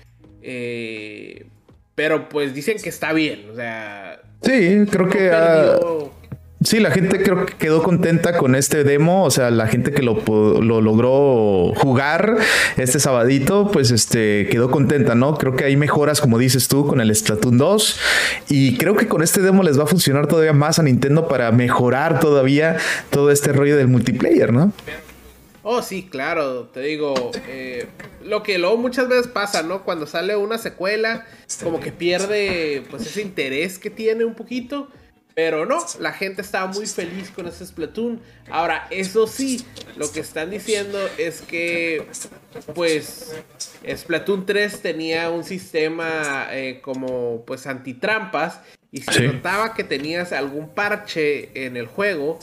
[0.42, 1.46] Eh,
[1.94, 3.48] pero pues dicen que está bien.
[3.50, 4.22] O sea.
[4.42, 5.30] Sí, creo que.
[6.62, 10.02] Sí, la gente creo que quedó contenta con este demo, o sea, la gente que
[10.02, 10.20] lo,
[10.60, 12.36] logró jugar
[12.76, 15.38] este sabadito, pues este quedó contenta, ¿no?
[15.38, 18.00] Creo que hay mejoras, como dices tú, con el Splatoon 2
[18.50, 21.50] y creo que con este demo les va a funcionar todavía más a Nintendo para
[21.50, 22.76] mejorar todavía
[23.08, 24.70] todo este rollo del multiplayer, ¿no?
[25.62, 27.86] Oh, sí, claro, te digo, eh,
[28.22, 29.82] lo que luego muchas veces pasa, ¿no?
[29.82, 31.26] Cuando sale una secuela,
[31.62, 34.88] como que pierde pues ese interés que tiene un poquito.
[35.42, 38.20] Pero no, la gente estaba muy feliz con ese Splatoon.
[38.50, 39.64] Ahora, eso sí,
[39.96, 42.06] lo que están diciendo es que,
[42.74, 43.34] pues,
[43.88, 48.60] Splatoon 3 tenía un sistema eh, como, pues, antitrampas.
[48.92, 52.38] Y si notaba que tenías algún parche en el juego,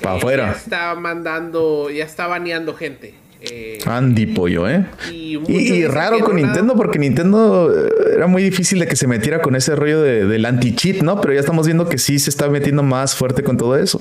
[0.00, 0.46] para afuera.
[0.46, 3.12] Ya está mandando, ya está baneando gente.
[3.50, 4.86] Eh, Andy Pollo, ¿eh?
[5.10, 9.56] Y, raro con Nintendo porque Nintendo eh, era muy difícil de que se metiera con
[9.56, 11.20] ese rollo del anti-cheat, ¿no?
[11.20, 14.00] Pero ya estamos viendo que sí se está metiendo más fuerte con todo eso.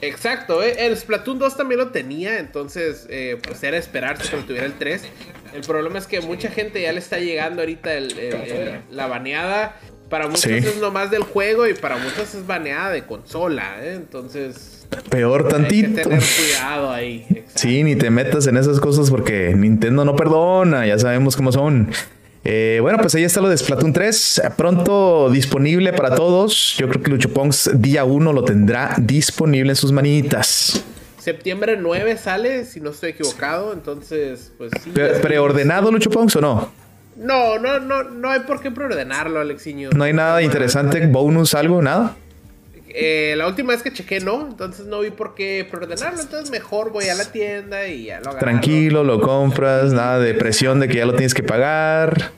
[0.00, 0.86] Exacto, ¿eh?
[0.86, 5.02] el Splatoon 2 también lo tenía, entonces eh, pues era esperarse que tuviera el 3.
[5.54, 7.90] El problema es que mucha gente ya le está llegando ahorita
[8.90, 9.76] la baneada.
[10.10, 13.94] Para muchos es nomás del juego y para muchos es baneada de consola, ¿eh?
[13.94, 14.73] Entonces
[15.08, 16.02] Peor tantito.
[16.02, 17.44] tener cuidado ahí.
[17.54, 21.90] Sí, ni te metas en esas cosas porque Nintendo no perdona, ya sabemos cómo son.
[22.44, 24.42] Eh, bueno, pues ahí está lo de Splatoon 3.
[24.56, 26.76] Pronto disponible para todos.
[26.76, 30.84] Yo creo que Lucho Pongs día 1 lo tendrá disponible en sus manitas.
[31.18, 33.72] Septiembre 9 sale, si no estoy equivocado.
[33.72, 34.92] Entonces, pues sí.
[35.22, 36.84] ¿Preordenado Lucho Pongs o no?
[37.16, 39.90] No, no, no, no hay por qué preordenarlo, Alexiño.
[39.96, 42.16] No hay nada interesante, bonus, algo, nada.
[42.96, 44.46] Eh, la última vez que chequé, no.
[44.46, 46.20] Entonces no vi por qué preordenarlo.
[46.20, 48.38] Entonces mejor voy a la tienda y ya lo agarro.
[48.38, 49.92] Tranquilo, lo compras.
[49.92, 52.30] Nada de presión de que ya lo tienes que pagar.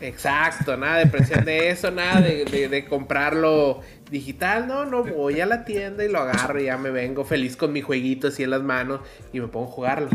[0.00, 4.68] Exacto, nada de presión de eso, nada de, comprarlo digital.
[4.68, 7.72] No, no, voy a la tienda y lo agarro y ya me vengo feliz con
[7.72, 9.00] mi jueguito así en las manos
[9.32, 10.10] y me pongo a jugarlo.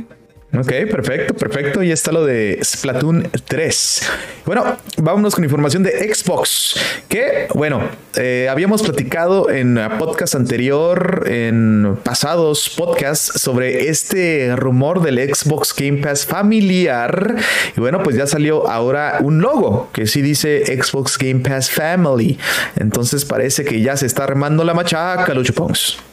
[0.58, 1.84] Ok, perfecto, perfecto.
[1.84, 4.02] Y está lo de Splatoon 3.
[4.46, 6.76] Bueno, vámonos con información de Xbox.
[7.08, 7.82] Que, bueno,
[8.16, 16.00] eh, habíamos platicado en podcast anterior, en pasados podcasts, sobre este rumor del Xbox Game
[16.00, 17.36] Pass familiar.
[17.78, 22.40] Y bueno, pues ya salió ahora un logo que sí dice Xbox Game Pass Family.
[22.76, 26.09] Entonces parece que ya se está armando la machaca, Lucho Pons.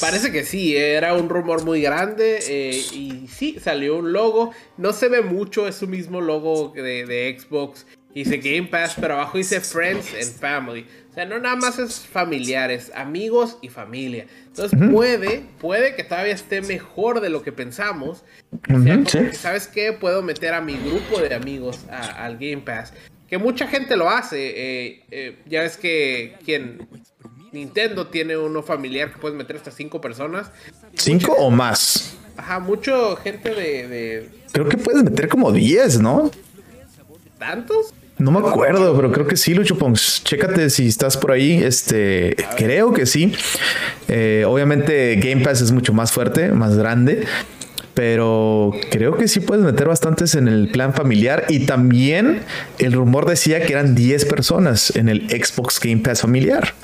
[0.00, 4.52] Parece que sí, era un rumor muy grande eh, y sí, salió un logo.
[4.76, 7.84] No se ve mucho, es su mismo logo de, Xbox.
[8.14, 10.86] Dice Game Pass, pero abajo dice Friends and Family.
[11.10, 14.26] O sea, no nada más es familiares, amigos y familia.
[14.46, 18.24] Entonces puede, puede que todavía esté mejor de lo que pensamos.
[19.32, 19.92] ¿Sabes qué?
[19.92, 22.92] Puedo meter a mi grupo de amigos al Game Pass.
[23.28, 24.48] Que mucha gente lo hace.
[24.48, 26.88] Eh, eh, ya ves que quien
[27.52, 30.50] Nintendo tiene uno familiar que puedes meter hasta cinco personas.
[30.94, 32.16] ¿Cinco o más?
[32.36, 36.30] Ajá, mucho gente de, Creo que puedes meter como 10, ¿no?
[37.38, 37.94] ¿Tantos?
[38.18, 40.22] No me acuerdo, pero creo que sí, Lucho Pons.
[40.24, 41.62] Chécate si estás por ahí.
[41.62, 43.32] Este, creo que sí.
[44.08, 47.24] Eh, obviamente Game Pass es mucho más fuerte, más grande.
[47.94, 51.44] Pero creo que sí puedes meter bastantes en el plan familiar.
[51.48, 52.42] Y también
[52.78, 56.74] el rumor decía que eran 10 personas en el Xbox Game Pass familiar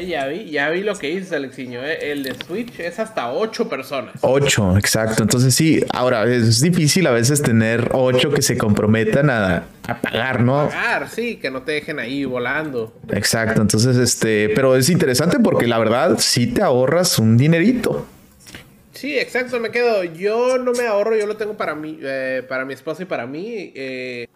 [0.00, 1.84] ya vi, ya vi lo que dices, Alexiño.
[1.84, 2.12] Eh.
[2.12, 4.14] El de Switch es hasta ocho personas.
[4.20, 5.22] Ocho, exacto.
[5.22, 9.64] Entonces sí, ahora es difícil a veces tener ocho que se comprometan a,
[10.02, 10.68] pagar, ¿no?
[10.68, 12.92] Pagar, sí, que no te dejen ahí volando.
[13.10, 13.60] Exacto.
[13.60, 18.06] Entonces, este, pero es interesante porque la verdad sí te ahorras un dinerito.
[18.92, 20.04] Sí, exacto, me quedo.
[20.04, 23.26] Yo no me ahorro, yo lo tengo para mí, eh, para mi esposa y para
[23.26, 23.72] mí.
[23.74, 24.28] Eh,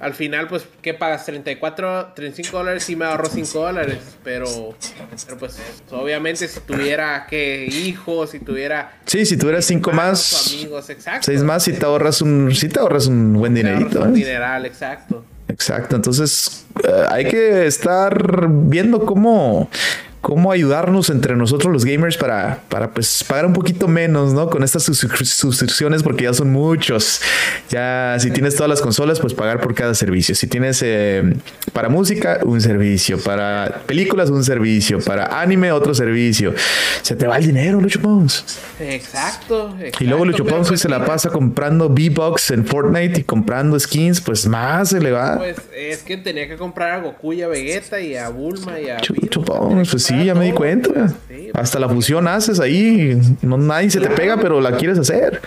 [0.00, 1.26] al final, pues, ¿qué pagas?
[1.26, 3.98] 34, 35 dólares y me ahorro 5 dólares.
[4.24, 4.46] Pero,
[5.26, 5.58] pero pues,
[5.90, 7.66] obviamente, si tuviera, ¿qué?
[7.66, 8.98] Hijos, si tuviera...
[9.04, 10.54] Sí, si tuvieras 5 más...
[10.54, 11.26] Amigos, exacto.
[11.26, 14.00] 6 más, si te ahorras un, si te ahorras un buen dinerito.
[14.00, 14.12] Un ¿eh?
[14.12, 15.22] dineral, exacto.
[15.48, 19.68] Exacto, entonces eh, hay que estar viendo cómo
[20.20, 24.50] cómo ayudarnos entre nosotros los gamers para, para pues pagar un poquito menos, ¿no?
[24.50, 27.20] Con estas suscripciones porque ya son muchos.
[27.70, 30.34] Ya si tienes todas las consolas, pues pagar por cada servicio.
[30.34, 31.34] Si tienes eh,
[31.72, 33.18] para música, un servicio.
[33.18, 35.00] Para películas, un servicio.
[35.00, 36.54] Para anime, otro servicio.
[37.02, 38.44] Se te va el dinero, Lucho Pons.
[38.78, 44.20] Exacto, Y luego Lucho Pons se la pasa comprando V-Bucks en Fortnite y comprando skins,
[44.20, 45.38] pues más se le va.
[45.38, 48.90] Pues es que tenía que comprar a Goku y a Vegeta y a Bulma y
[48.90, 48.98] a...
[49.08, 51.12] Lucho Pons, pues sí, ya me di cuenta.
[51.54, 53.20] Hasta la fusión haces ahí.
[53.42, 55.40] No, nadie se te pega, pero la quieres hacer.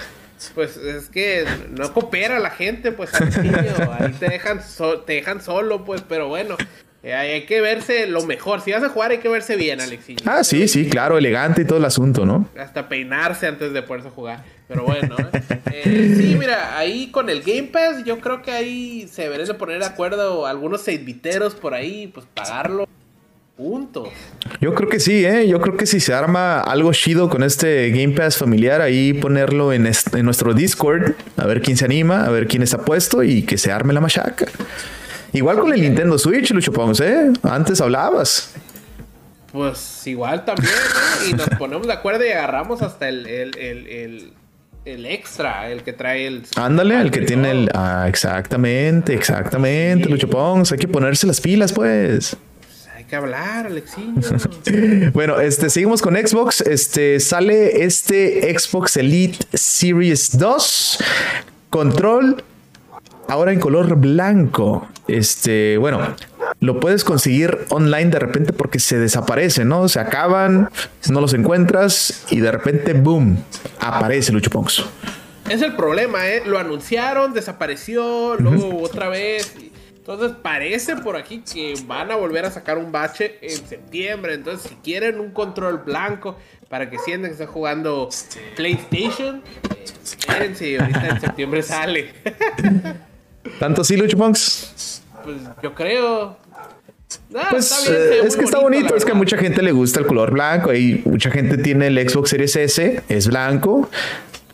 [0.55, 4.59] Pues es que no coopera la gente, pues Ahí te dejan,
[5.05, 6.57] te dejan solo, pues, pero bueno.
[7.01, 8.61] Eh, hay que verse lo mejor.
[8.61, 10.19] Si vas a jugar, hay que verse bien, Alexis.
[10.25, 12.47] Ah, sí, sí, claro, elegante y todo el asunto, ¿no?
[12.57, 14.43] Hasta peinarse antes de poderse jugar.
[14.69, 15.41] Pero bueno, ¿eh?
[15.73, 19.53] Eh, sí, mira, ahí con el Game Pass, yo creo que ahí se deberían de
[19.55, 22.87] poner de acuerdo algunos seidviteros por ahí, pues pagarlo
[23.55, 24.11] Punto.
[24.61, 25.47] Yo creo que sí, ¿eh?
[25.47, 29.71] Yo creo que si se arma algo chido con este Game Pass familiar, ahí ponerlo
[29.73, 33.43] en, en nuestro Discord, a ver quién se anima, a ver quién está puesto y
[33.43, 34.47] que se arme la machaca.
[35.33, 37.31] Igual con el Nintendo Switch, Lucho Pons, ¿eh?
[37.43, 38.53] Antes hablabas.
[39.51, 41.27] Pues igual también, ¿no?
[41.27, 44.33] Y nos ponemos de acuerdo y agarramos hasta el, el, el,
[44.85, 46.43] el extra, el que trae el.
[46.55, 47.69] Ándale, el que tiene el.
[47.75, 50.71] Ah, exactamente, exactamente, Lucho Pons.
[50.71, 52.35] Hay que ponerse las pilas, pues.
[53.13, 54.21] Que hablar, Alexiño.
[55.13, 56.61] bueno, este, seguimos con Xbox.
[56.61, 60.97] Este sale este Xbox Elite Series 2.
[61.69, 62.43] Control.
[63.27, 64.87] Ahora en color blanco.
[65.07, 66.15] Este, bueno,
[66.59, 69.87] lo puedes conseguir online de repente porque se desaparece, ¿no?
[69.89, 70.71] Se acaban,
[71.07, 73.37] no los encuentras y de repente, boom,
[73.79, 74.85] aparece Lucho Ponks.
[75.49, 76.41] Es el problema, ¿eh?
[76.47, 79.53] Lo anunciaron, desapareció, luego otra vez.
[80.03, 84.33] Entonces parece por aquí que van a volver a sacar un bache en septiembre.
[84.33, 86.35] Entonces si quieren un control blanco
[86.67, 88.09] para que sientan que están jugando
[88.57, 89.41] PlayStation,
[90.03, 92.11] espérense, ahorita en septiembre sale.
[93.59, 95.01] ¿Tanto así, Lucho Ponks?
[95.23, 96.35] Pues yo creo.
[97.33, 100.05] Ah, pues eh, es que está bonito, es que a mucha gente le gusta el
[100.05, 103.89] color blanco y mucha gente tiene el Xbox Series S, es blanco,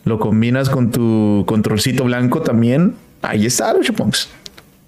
[0.04, 4.28] lo combinas con tu controlcito blanco también, ahí está los chupongs.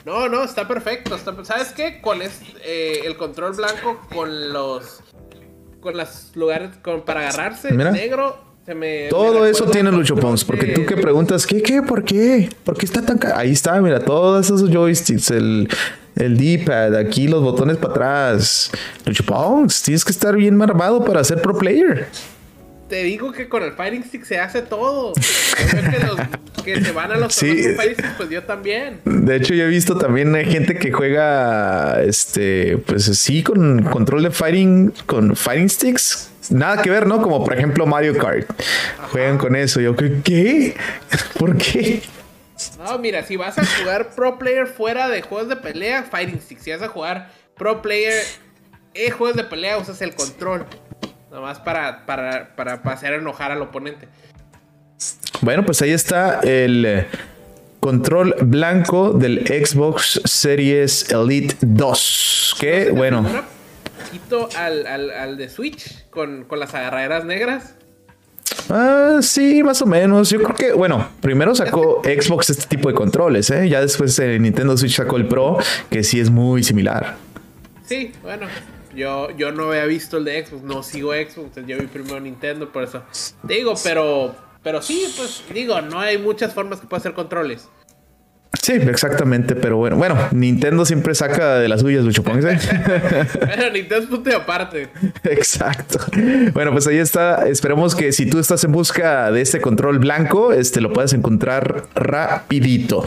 [0.05, 1.17] No, no, está perfecto.
[1.45, 2.01] ¿Sabes qué?
[2.01, 5.01] Con eh, el control blanco con los
[5.81, 10.69] con los lugares con, para agarrarse negro se me, todo eso tiene Lucho Pons, porque
[10.69, 12.49] tú que preguntas, ¿qué, qué, por qué?
[12.63, 15.69] ¿Por qué está tan Ahí está, mira, todos esos joysticks, el,
[16.15, 18.71] el D-pad, aquí los botones para atrás.
[19.05, 22.07] Lucho Pons, tienes que estar bien armado para ser pro player.
[22.93, 25.15] Te digo que con el Fighting Stick se hace todo.
[26.63, 27.75] que, se van a los sí.
[27.75, 29.01] Fighting Stick, pues yo también.
[29.07, 34.25] De hecho, yo he visto también hay gente que juega, este, pues sí, con control
[34.25, 36.33] de Fighting, con Fighting Sticks.
[36.51, 37.23] Nada que ver, ¿no?
[37.23, 38.47] Como por ejemplo Mario Kart.
[39.11, 39.81] Juegan con eso.
[39.81, 40.77] Yo, ¿qué?
[41.39, 42.03] ¿Por qué?
[42.77, 46.59] No, mira, si vas a jugar pro player fuera de juegos de pelea, Fighting Stick.
[46.59, 48.23] Si vas a jugar pro player
[48.93, 50.67] en juegos de pelea, usas el control.
[51.33, 54.07] Nomás para, para, para, hacer enojar al oponente.
[55.41, 57.07] Bueno, pues ahí está el eh,
[57.81, 62.57] control blanco del Xbox Series Elite 2.
[62.61, 63.27] Que bueno.
[64.57, 67.77] Al, al, al, de Switch con, con las agarraderas negras.
[68.69, 70.29] Ah, sí, más o menos.
[70.29, 73.71] Yo creo que, bueno, primero sacó Xbox este tipo de controles, ¿eh?
[73.71, 75.57] Ya después eh, Nintendo Switch sacó el Pro,
[75.89, 77.17] que sí es muy similar.
[77.87, 78.47] Sí, bueno,
[78.95, 82.71] yo, yo no había visto el de Xbox, no sigo Xbox, yo vi primero Nintendo,
[82.71, 83.03] por eso.
[83.43, 87.69] Digo, pero, pero sí, pues digo, no hay muchas formas que pueda hacer controles.
[88.61, 92.43] Sí, exactamente, pero bueno, bueno, Nintendo siempre saca de las suyas, Lucho Pero
[93.73, 94.89] Nintendo es punto aparte.
[95.25, 95.99] Exacto.
[96.53, 97.49] Bueno, pues ahí está.
[97.49, 101.85] Esperemos que si tú estás en busca de este control blanco, este lo puedas encontrar
[101.95, 103.05] rapidito.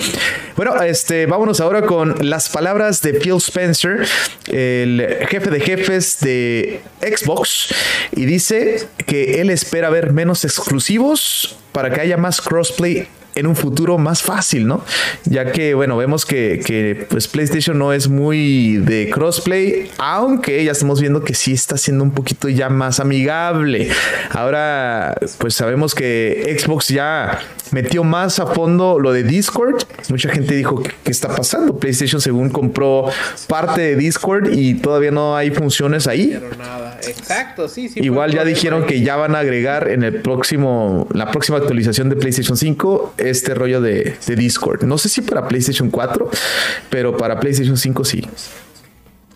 [0.58, 4.06] Bueno, este, vámonos ahora con las palabras de Phil Spencer,
[4.48, 7.74] el jefe de jefes de Xbox,
[8.14, 13.56] y dice que él espera ver menos exclusivos para que haya más crossplay en un
[13.56, 14.84] futuro más fácil, ¿no?
[15.26, 20.72] Ya que, bueno, vemos que, que, pues PlayStation no es muy de crossplay, aunque ya
[20.72, 23.90] estamos viendo que sí está siendo un poquito ya más amigable.
[24.32, 27.40] Ahora, pues sabemos que Xbox ya
[27.76, 29.84] metió más a fondo lo de Discord.
[30.08, 31.78] Mucha gente dijo, ¿qué está pasando?
[31.78, 33.10] PlayStation según compró
[33.50, 36.40] parte de Discord y todavía no hay funciones ahí.
[37.06, 38.00] Exacto, sí, sí.
[38.02, 42.16] Igual ya dijeron que ya van a agregar en el próximo, la próxima actualización de
[42.16, 44.84] PlayStation 5 este rollo de, Discord.
[44.84, 46.30] No sé si para PlayStation 4,
[46.90, 48.26] pero para PlayStation 5 sí.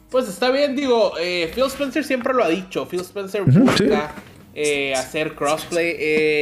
[0.10, 2.88] Pues está bien, digo, eh, Phil Spencer siempre lo ha dicho.
[2.88, 4.13] Phil Spencer busca
[4.54, 5.96] eh, hacer crossplay.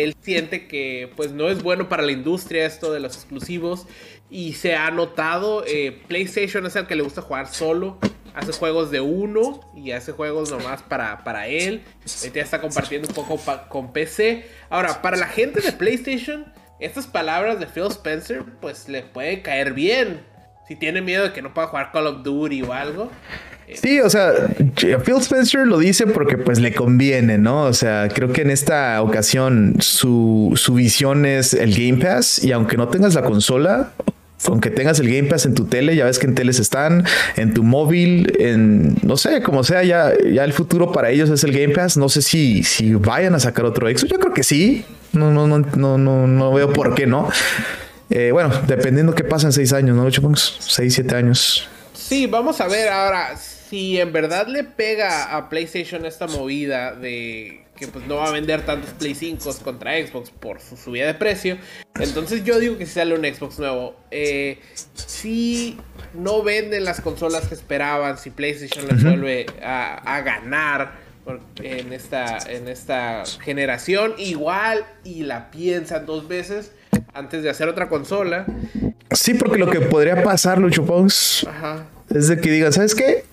[0.04, 3.86] él siente que pues no es bueno para la industria esto de los exclusivos.
[4.30, 7.98] Y se ha notado, eh, PlayStation es el que le gusta jugar solo.
[8.34, 11.84] Hace juegos de uno y hace juegos nomás para, para él.
[12.34, 13.40] ya está compartiendo un poco
[13.70, 14.46] con PC.
[14.70, 16.46] Ahora, para la gente de PlayStation
[16.80, 20.24] estas palabras de Phil Spencer, pues le puede caer bien.
[20.68, 23.10] Si tiene miedo de que no pueda jugar Call of Duty o algo.
[23.74, 24.34] Sí, o sea,
[24.76, 27.64] Phil Spencer lo dice porque pues le conviene, ¿no?
[27.64, 32.54] O sea, creo que en esta ocasión su, su visión es el Game Pass y
[32.54, 33.92] aunque no tengas la consola,
[34.46, 37.54] aunque tengas el Game Pass en tu tele, ya ves que en teles están, en
[37.54, 41.52] tu móvil, en no sé, como sea, ya, ya el futuro para ellos es el
[41.52, 41.98] Game Pass.
[41.98, 44.12] No sé si, si vayan a sacar otro Xbox.
[44.12, 44.86] Yo creo que sí.
[45.12, 47.30] No, no, no, no, no, no veo por qué no.
[48.10, 50.36] Eh, bueno, dependiendo qué pasa en seis años, ¿no?
[50.36, 51.68] Seis, siete años.
[51.94, 53.36] Sí, vamos a ver ahora
[53.70, 58.32] si en verdad le pega a PlayStation esta movida de que pues no va a
[58.32, 61.58] vender tantos Play 5 contra Xbox por su subida de precio.
[62.00, 64.60] Entonces yo digo que si sale un Xbox nuevo, eh,
[64.96, 65.78] si
[66.14, 70.96] no venden las consolas que esperaban, si PlayStation les vuelve a, ganar
[71.62, 74.16] en esta, en esta generación.
[74.18, 76.72] Igual y la piensan dos veces
[77.14, 78.46] antes de hacer otra consola.
[79.12, 81.48] Sí, porque lo que podría pasar, Lucho Pons,
[82.10, 83.24] es de que digan, ¿sabes qué?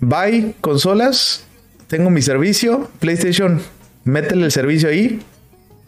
[0.00, 1.44] Bye, consolas,
[1.86, 3.62] tengo mi servicio, PlayStation,
[4.04, 5.20] métele el servicio ahí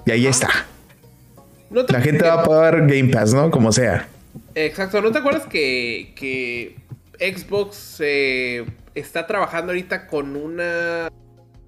[0.06, 0.48] y ahí está.
[1.70, 3.50] la gente va a pagar Game Pass, ¿no?
[3.50, 4.08] Como sea.
[4.54, 6.76] Exacto, ¿no te acuerdas que, que
[7.18, 11.10] Xbox eh, está trabajando ahorita con una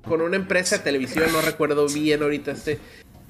[0.07, 2.79] con una empresa de televisión, no recuerdo bien ahorita este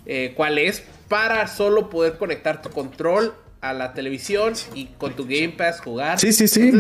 [0.07, 5.25] eh, cuál es, para solo poder conectar tu control a la televisión y con tu
[5.25, 6.19] Game Pass jugar.
[6.19, 6.73] Sí, sí, sí.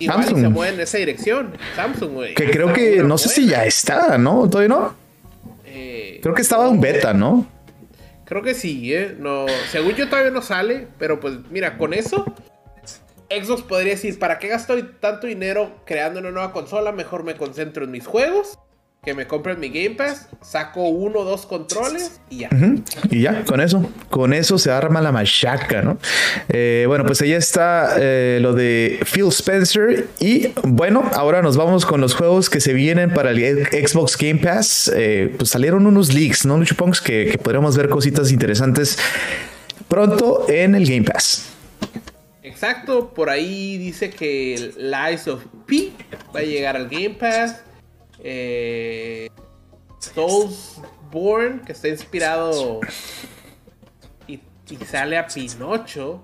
[0.00, 0.40] Samsung.
[0.40, 1.56] se mueve en esa dirección.
[1.76, 2.34] Samsung, güey.
[2.34, 4.48] Que creo que, no sé si ya está, ¿no?
[4.48, 4.94] ¿Todavía no?
[5.66, 7.46] Eh, creo que estaba un beta, ¿no?
[8.24, 9.14] Creo que sí, ¿eh?
[9.18, 12.24] No, según yo todavía no sale, pero pues mira, con eso
[13.30, 16.92] Xbox podría decir, ¿para qué gasto tanto dinero creando una nueva consola?
[16.92, 18.58] Mejor me concentro en mis juegos
[19.04, 22.50] que me compren mi Game Pass, saco uno o dos controles y ya.
[23.10, 25.98] Y ya, con eso, con eso se arma la machaca, ¿no?
[26.48, 30.08] Eh, bueno, pues ahí está eh, lo de Phil Spencer.
[30.18, 34.40] Y bueno, ahora nos vamos con los juegos que se vienen para el Xbox Game
[34.40, 34.90] Pass.
[34.94, 38.98] Eh, pues salieron unos leaks, ¿no, Lucho Que, que podremos ver cositas interesantes
[39.88, 41.50] pronto en el Game Pass.
[42.42, 45.90] Exacto, por ahí dice que Lies of P
[46.34, 47.62] va a llegar al Game Pass.
[48.26, 49.28] Eh,
[49.98, 52.80] Soulsborne, que está inspirado
[54.26, 54.40] y,
[54.86, 56.22] sale a Pinocho.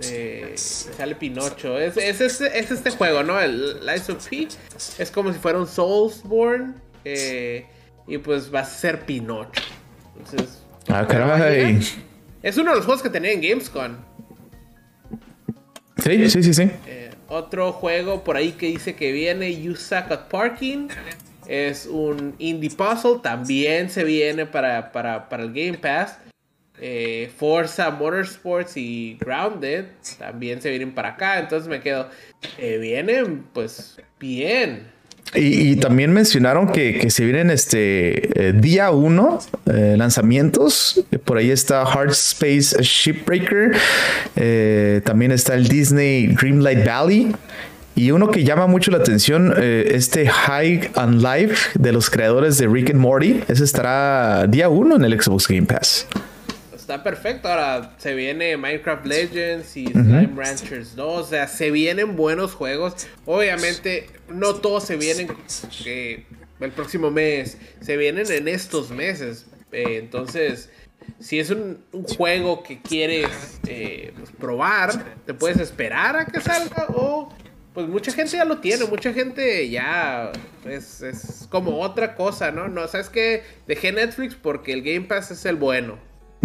[0.00, 1.78] Eh, sale Pinocho.
[1.78, 3.40] Es, es, este juego, ¿no?
[3.40, 4.48] El Lies of P.
[4.98, 6.74] Es como si fuera un Soulsborne.
[7.04, 7.66] Eh,
[8.06, 9.62] y pues va a ser Pinocho.
[10.16, 10.62] Entonces.
[10.88, 11.80] Ah, caray.
[12.42, 13.96] Es uno de los juegos que tenía en Gamescom.
[15.98, 16.70] Sí, sí, sí, sí.
[16.86, 20.88] Eh, otro juego por ahí que dice que viene You Suck at Parking.
[21.52, 23.18] Es un indie puzzle.
[23.22, 24.90] También se viene para,
[25.30, 26.16] el Game Pass.
[26.80, 29.84] Eh, Forza Motorsports y Grounded
[30.18, 31.40] también se vienen para acá.
[31.40, 32.08] Entonces me quedo.
[32.56, 34.90] Eh, vienen, pues, bien.
[35.34, 41.04] Y, también mencionaron que, se vienen este eh, día uno eh, lanzamientos.
[41.24, 43.72] Por ahí está Hard Space Shipbreaker.
[44.36, 47.34] Eh, también está el Disney Dreamlight Valley.
[47.94, 52.66] Y uno que llama mucho la atención, este High on Life de los creadores de
[52.66, 53.42] Rick and Morty.
[53.48, 56.06] Ese estará día uno en el Xbox Game Pass
[56.92, 57.48] está perfecto.
[57.48, 61.26] Ahora se viene Minecraft Legends y Slime Ranchers 2.
[61.26, 63.06] O sea, se vienen buenos juegos.
[63.24, 65.28] Obviamente, no todos se vienen
[65.86, 66.26] eh,
[66.60, 67.56] el próximo mes.
[67.80, 69.46] Se vienen en estos meses.
[69.70, 70.70] Eh, entonces,
[71.18, 71.78] si es un,
[72.16, 73.30] juego que quieres
[73.66, 77.32] eh, pues, probar, te puedes esperar a que salga o
[77.74, 80.32] pues mucha gente ya lo tiene, mucha gente ya
[80.66, 82.68] es, es como otra cosa, ¿no?
[82.68, 85.98] No, sabes que dejé Netflix porque el Game Pass es el bueno.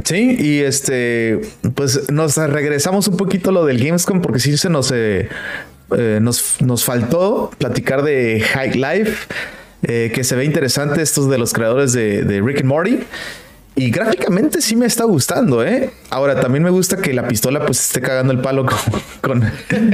[0.04, 1.42] Sí, y este,
[1.74, 5.28] pues nos regresamos un poquito a lo del Gamescom porque sí se nos, eh,
[5.98, 9.28] eh, nos, nos, faltó platicar de High Life,
[9.84, 13.00] eh, que se ve interesante, estos de los creadores de, Rick and Morty.
[13.78, 15.92] Y gráficamente sí me está gustando, ¿eh?
[16.10, 18.66] Ahora también me gusta que la pistola pues esté cagando el palo
[19.22, 19.44] con,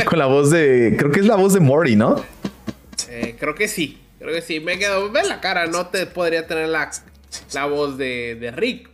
[0.05, 0.95] con, la voz de...
[0.97, 2.23] Creo que es la voz de Morty, ¿no?
[3.37, 4.61] creo que sí, creo que sí.
[4.61, 5.11] Me quedo...
[5.11, 6.91] Ve la cara, no te podría tener la,
[7.53, 8.89] la voz de, de Rick,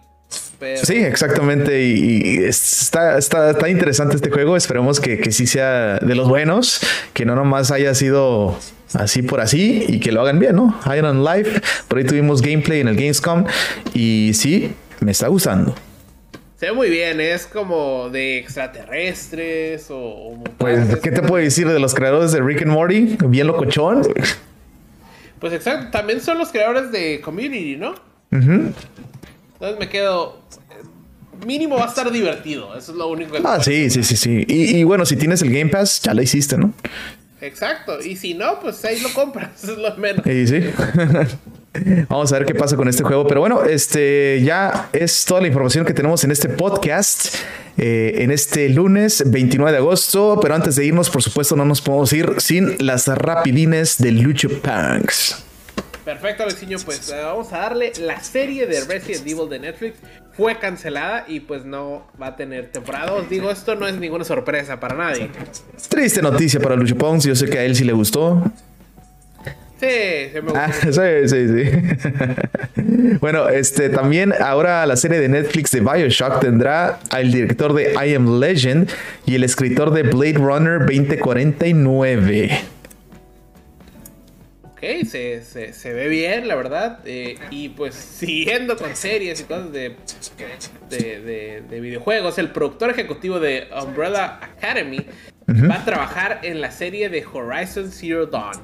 [0.83, 1.81] Sí, exactamente.
[1.83, 4.57] Y, está, está, interesante este juego.
[4.57, 6.81] Esperemos que, que sí sea de los buenos,
[7.13, 8.57] que no nomás haya sido
[8.93, 10.79] así por así y que lo hagan bien, ¿no?
[10.95, 13.45] Iron Life, por ahí tuvimos gameplay en el Gamescom
[13.93, 15.75] y sí, me está gustando.
[16.57, 20.43] Se ve muy bien, es como de extraterrestres o...
[20.57, 23.17] pues, ¿qué te puedo decir de los creadores de Rick and Morty?
[23.27, 24.01] Bien locochón.
[25.39, 27.95] Pues exacto, también son los creadores de Community, ¿no?
[29.59, 30.39] Entonces me quedo
[31.45, 32.75] mínimo va a estar divertido.
[32.75, 33.41] Eso es lo único que.
[33.43, 34.45] Ah, sí, sí, sí, sí.
[34.47, 36.73] Y, bueno, si tienes el Game Pass, ya lo hiciste, ¿no?
[37.41, 37.99] Exacto.
[38.01, 39.63] Y si no, pues ahí lo compras.
[39.63, 40.23] Eso es lo menos.
[40.25, 40.61] Sí, sí.
[42.09, 43.27] Vamos a ver qué pasa con este juego.
[43.27, 47.35] Pero bueno, este ya es toda la información que tenemos en este podcast.
[47.77, 50.39] Eh, en este lunes 29 de agosto.
[50.41, 54.49] Pero antes de irnos, por supuesto, no nos podemos ir sin las rapidines de Lucho
[54.61, 55.48] Punks.
[56.05, 59.97] Perfecto, Alexinho, pues eh, vamos a darle la serie de Resident Evil de Netflix.
[60.33, 64.23] Fue cancelada y pues no va a tener temporada Os Digo, esto no es ninguna
[64.23, 65.29] sorpresa para nadie.
[65.89, 67.25] Triste noticia para Lucho Pons.
[67.25, 68.41] Yo sé que a él sí le gustó.
[69.79, 69.87] Sí,
[70.33, 71.63] se me ah, sí, sí, sí.
[73.21, 78.15] bueno, este también ahora la serie de Netflix de Bioshock tendrá al director de I
[78.15, 78.89] Am Legend
[79.25, 82.78] y el escritor de Blade Runner 2049.
[84.79, 86.99] Ok, se, se, ve bien, la verdad.
[87.05, 89.95] Eh, y pues siguiendo con series y cosas de,
[90.89, 95.05] de, de, videojuegos, el productor ejecutivo de Umbrella Academy
[95.69, 98.57] va a trabajar en la serie de Horizon Zero Dawn.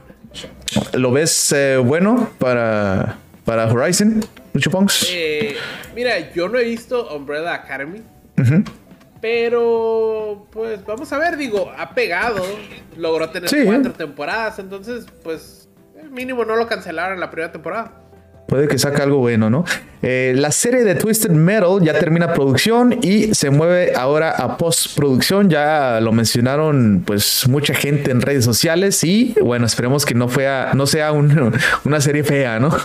[0.93, 4.21] ¿Lo ves eh, bueno para, para Horizon,
[4.53, 4.71] Lucho
[5.09, 5.55] eh,
[5.95, 8.01] mira, yo no he visto Umbrella Academy.
[9.21, 12.43] Pero, pues vamos a ver, digo, ha pegado,
[12.95, 15.65] logró tener cuatro temporadas, entonces, pues,
[16.15, 18.01] mínimo no lo cancelaron en la primera temporada.
[18.47, 19.65] Puede que saque algo bueno, ¿no?
[20.03, 25.49] Eh, la serie de Twisted Metal ya termina producción y se mueve ahora a postproducción.
[25.49, 30.29] Ya lo mencionaron, pues, mucha gente en redes sociales y, bueno, esperemos que no,
[30.73, 31.11] no sea
[31.85, 32.75] una serie fea, ¿no?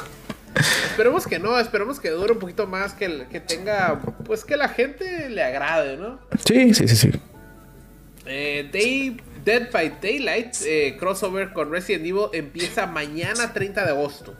[0.90, 4.68] Esperemos que no, esperemos que dure un poquito más, que, que tenga, pues que la
[4.68, 6.18] gente le agrade, ¿no?
[6.44, 7.10] Sí, sí, sí, sí.
[8.26, 8.68] Eh,
[9.45, 14.34] Dead by Daylight, eh, crossover con Resident Evil, empieza mañana 30 de agosto.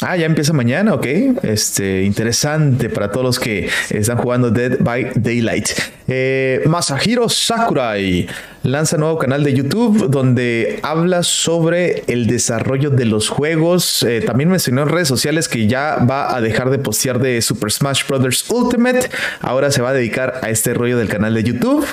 [0.00, 1.06] Ah, ya empieza mañana, ok.
[1.42, 5.70] Este, interesante para todos los que están jugando Dead by Daylight.
[6.06, 8.28] Eh, Masahiro Sakurai
[8.62, 14.04] lanza nuevo canal de YouTube donde habla sobre el desarrollo de los juegos.
[14.04, 17.72] Eh, también mencionó en redes sociales que ya va a dejar de postear de Super
[17.72, 18.48] Smash Bros.
[18.50, 19.10] Ultimate.
[19.40, 21.84] Ahora se va a dedicar a este rollo del canal de YouTube.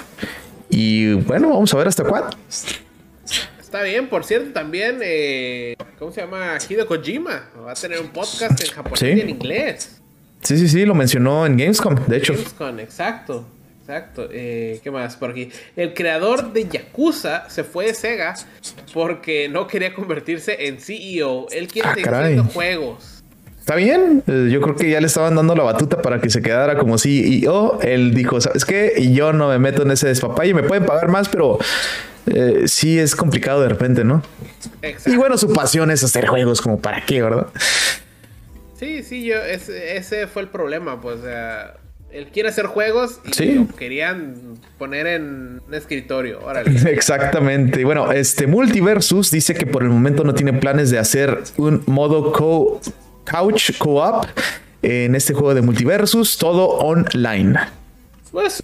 [0.76, 2.36] Y bueno, vamos a ver hasta cuándo.
[3.62, 6.58] Está bien, por cierto, también, eh, ¿cómo se llama?
[6.68, 10.02] Hideo Kojima va a tener un podcast en japonés y en inglés.
[10.42, 12.34] Sí, sí, sí, lo mencionó en Gamescom, de hecho.
[12.34, 13.46] Gamescom, exacto.
[13.80, 14.28] Exacto.
[14.30, 15.50] Eh, ¿Qué más por aquí?
[15.78, 18.36] El creador de Yakuza se fue de Sega
[18.94, 21.48] porque no quería convertirse en CEO.
[21.52, 23.15] Él quiere ah, seguir haciendo juegos.
[23.66, 26.44] Está bien, eh, yo creo que ya le estaban dando la batuta para que se
[26.44, 27.80] quedara como CEO.
[27.82, 28.94] Él dijo, ¿sabes qué?
[28.96, 31.58] Y yo no me meto en ese despapalle, me pueden pagar más, pero
[32.28, 34.22] eh, sí es complicado de repente, ¿no?
[35.08, 37.48] Y bueno, su pasión es hacer juegos, como para qué, ¿verdad?
[38.78, 41.22] Sí, sí, yo, ese, fue el problema, pues,
[42.12, 46.40] él quiere hacer juegos y lo querían poner en un escritorio.
[46.86, 47.82] Exactamente.
[47.82, 51.82] Y bueno, este Multiversus dice que por el momento no tiene planes de hacer un
[51.88, 52.80] modo co
[53.26, 54.26] couch co-op
[54.82, 57.60] en este juego de Multiversus, todo online.
[58.32, 58.64] Pues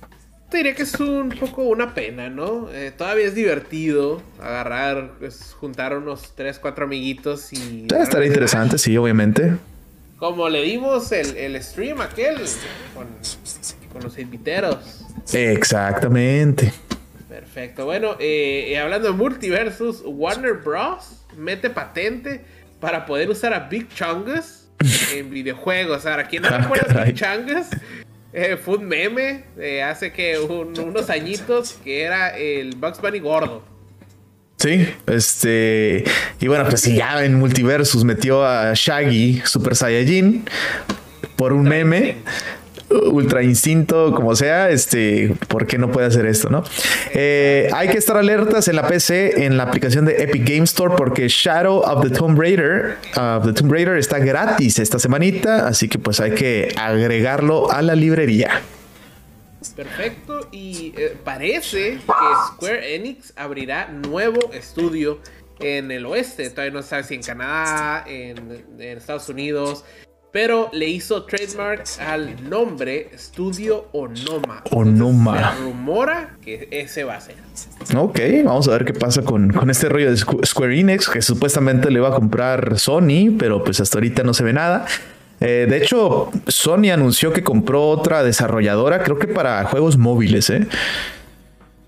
[0.52, 2.70] te diría que es un poco una pena, ¿no?
[2.74, 7.88] Eh, todavía es divertido agarrar, pues, juntar unos 3, 4 amiguitos y...
[7.90, 9.54] Estaría interesante, sí, obviamente.
[10.18, 12.36] Como le dimos el, stream aquel
[12.94, 15.06] con, los inviteros.
[15.34, 16.74] Exactamente.
[17.30, 17.86] Perfecto.
[17.86, 21.24] Bueno, eh, hablando de multiversus, Warner Bros.
[21.38, 22.42] mete patente
[22.82, 24.68] para poder usar a Big Chungus
[25.14, 26.06] en videojuegos.
[26.06, 27.68] Ahora, ¿quién no recuerda Big Chungus?
[28.34, 33.64] Eh, fue un meme de hace que unos añitos que era el Bugs Bunny gordo.
[34.58, 36.04] Sí, este.
[36.40, 40.46] Y bueno, pues si ya en Multiversus metió a Shaggy Super Saiyajin
[41.36, 42.18] por un meme.
[42.92, 46.64] Ultra Instinto, como sea, este, ¿por qué no puede hacer esto, no?
[47.14, 50.96] Eh, hay que estar alertas en la PC, en la aplicación de Epic Game Store,
[50.98, 55.88] porque Shadow of the Tomb Raider, of the Tomb Raider está gratis esta semanita, así
[55.88, 58.62] que pues hay que agregarlo a la librería.
[59.76, 65.20] Perfecto, y eh, parece que Square Enix abrirá nuevo estudio
[65.60, 66.50] en el oeste.
[66.50, 69.86] Todavía no sabe si en Canadá, en Estados Unidos,
[70.32, 74.64] pero le hizo trademark al nombre Studio Onoma.
[74.72, 75.56] Onoma.
[75.56, 77.36] se rumora que ese va a ser.
[77.96, 82.00] Ok, vamos a ver qué pasa con, este rollo de Square Enix, que supuestamente le
[82.00, 84.86] va a comprar Sony, pero pues hasta ahorita no se ve nada.
[85.42, 90.68] Eh, de hecho, Sony anunció que compró otra desarrolladora, creo que para juegos móviles, ¿eh?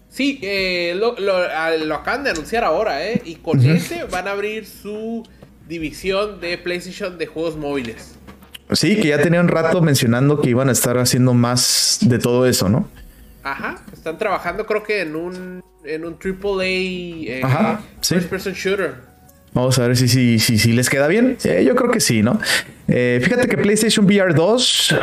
[0.09, 3.21] Sí, eh, lo, acaban de anunciar ahora, ¿eh?
[3.25, 5.23] Y con ese van a abrir su
[5.67, 8.15] división de PlayStation de juegos móviles.
[8.73, 12.69] Sí, que ya tenían rato mencionando que iban a estar haciendo más de todo eso,
[12.69, 12.87] ¿no?
[13.43, 18.95] Ajá, están trabajando creo que en un en un AAA eh, Ajá, first person shooter.
[19.53, 21.37] Vamos a ver si, si, si, les queda bien.
[21.43, 22.39] Eh, yo creo que sí, ¿no?
[22.87, 24.95] Eh, fíjate que PlayStation VR 2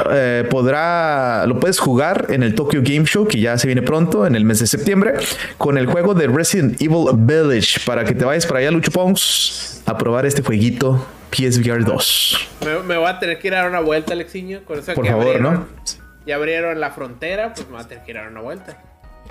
[0.50, 4.34] podrá, lo puedes jugar en el Tokyo Game Show, que ya se viene pronto, en
[4.34, 5.14] el mes de septiembre,
[5.56, 9.82] con el juego de Resident Evil Village, para que te vayas para allá, Lucho Pons,
[9.86, 12.48] a probar este jueguito PSVR 2.
[12.86, 14.60] Me, voy a tener que ir a dar una vuelta, Alexiño.
[14.60, 15.68] Por favor, abrieron, ¿no?
[16.26, 18.78] Ya abrieron la frontera, pues me voy a tener que ir a dar una vuelta.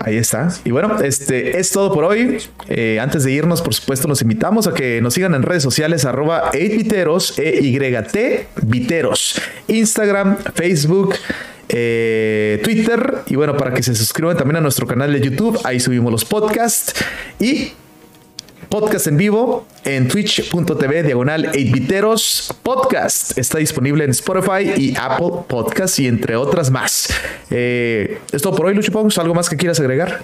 [0.02, 0.48] Ahí está.
[0.64, 2.38] Y bueno, este es todo por hoy.
[2.68, 6.06] Eh, antes de irnos, por supuesto, nos invitamos a que nos sigan en redes sociales
[6.06, 11.16] arroba 8viteros, E-Y-T, Viteros, Instagram, Facebook,
[11.68, 13.16] eh, Twitter.
[13.26, 16.24] Y bueno, para que se suscriban también a nuestro canal de YouTube, ahí subimos los
[16.24, 16.94] podcasts.
[17.38, 17.72] Y
[18.70, 23.36] podcast en vivo en twitch.tv diagonal 8biteros podcast.
[23.36, 27.08] Está disponible en Spotify y Apple Podcast y entre otras más.
[27.50, 29.18] Eh, es todo por hoy, Lucho Pons.
[29.18, 30.22] ¿Algo más que quieras agregar?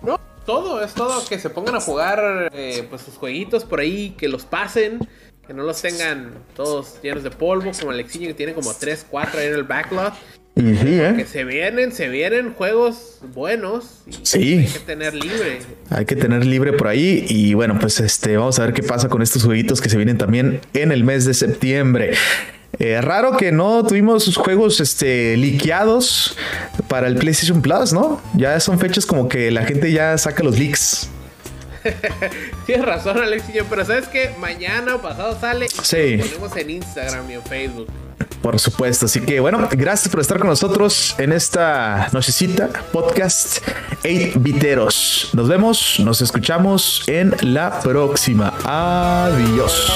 [0.00, 1.24] No, todo, es todo.
[1.28, 5.00] Que se pongan a jugar eh, pues sus jueguitos por ahí, que los pasen,
[5.44, 9.40] que no los tengan todos llenos de polvo, como Alexiño que tiene como 3, 4
[9.40, 9.64] ahí en el
[10.56, 11.14] ¿eh?
[11.16, 14.02] Que se vienen, se vienen juegos buenos.
[14.22, 14.58] sí.
[14.58, 15.58] Hay que tener libre.
[15.90, 17.24] Hay que tener libre por ahí.
[17.28, 20.18] Y bueno, pues este, vamos a ver qué pasa con estos jueguitos que se vienen
[20.18, 22.12] también en el mes de septiembre.
[22.78, 26.36] Eh, raro que no tuvimos sus juegos este, liqueados
[26.88, 28.20] para el PlayStation Plus, ¿no?
[28.34, 31.08] Ya son fechas como que la gente ya saca los leaks.
[32.66, 35.68] Tienes razón, Alexillo, pero ¿sabes que Mañana o pasado sale.
[35.68, 36.16] Sí.
[36.16, 37.88] Lo ponemos en Instagram y en Facebook.
[38.42, 39.06] Por supuesto.
[39.06, 43.58] Así que bueno, gracias por estar con nosotros en esta nochecita podcast
[44.04, 45.30] 8 Viteros.
[45.32, 48.52] Nos vemos, nos escuchamos en la próxima.
[48.64, 49.90] Adiós.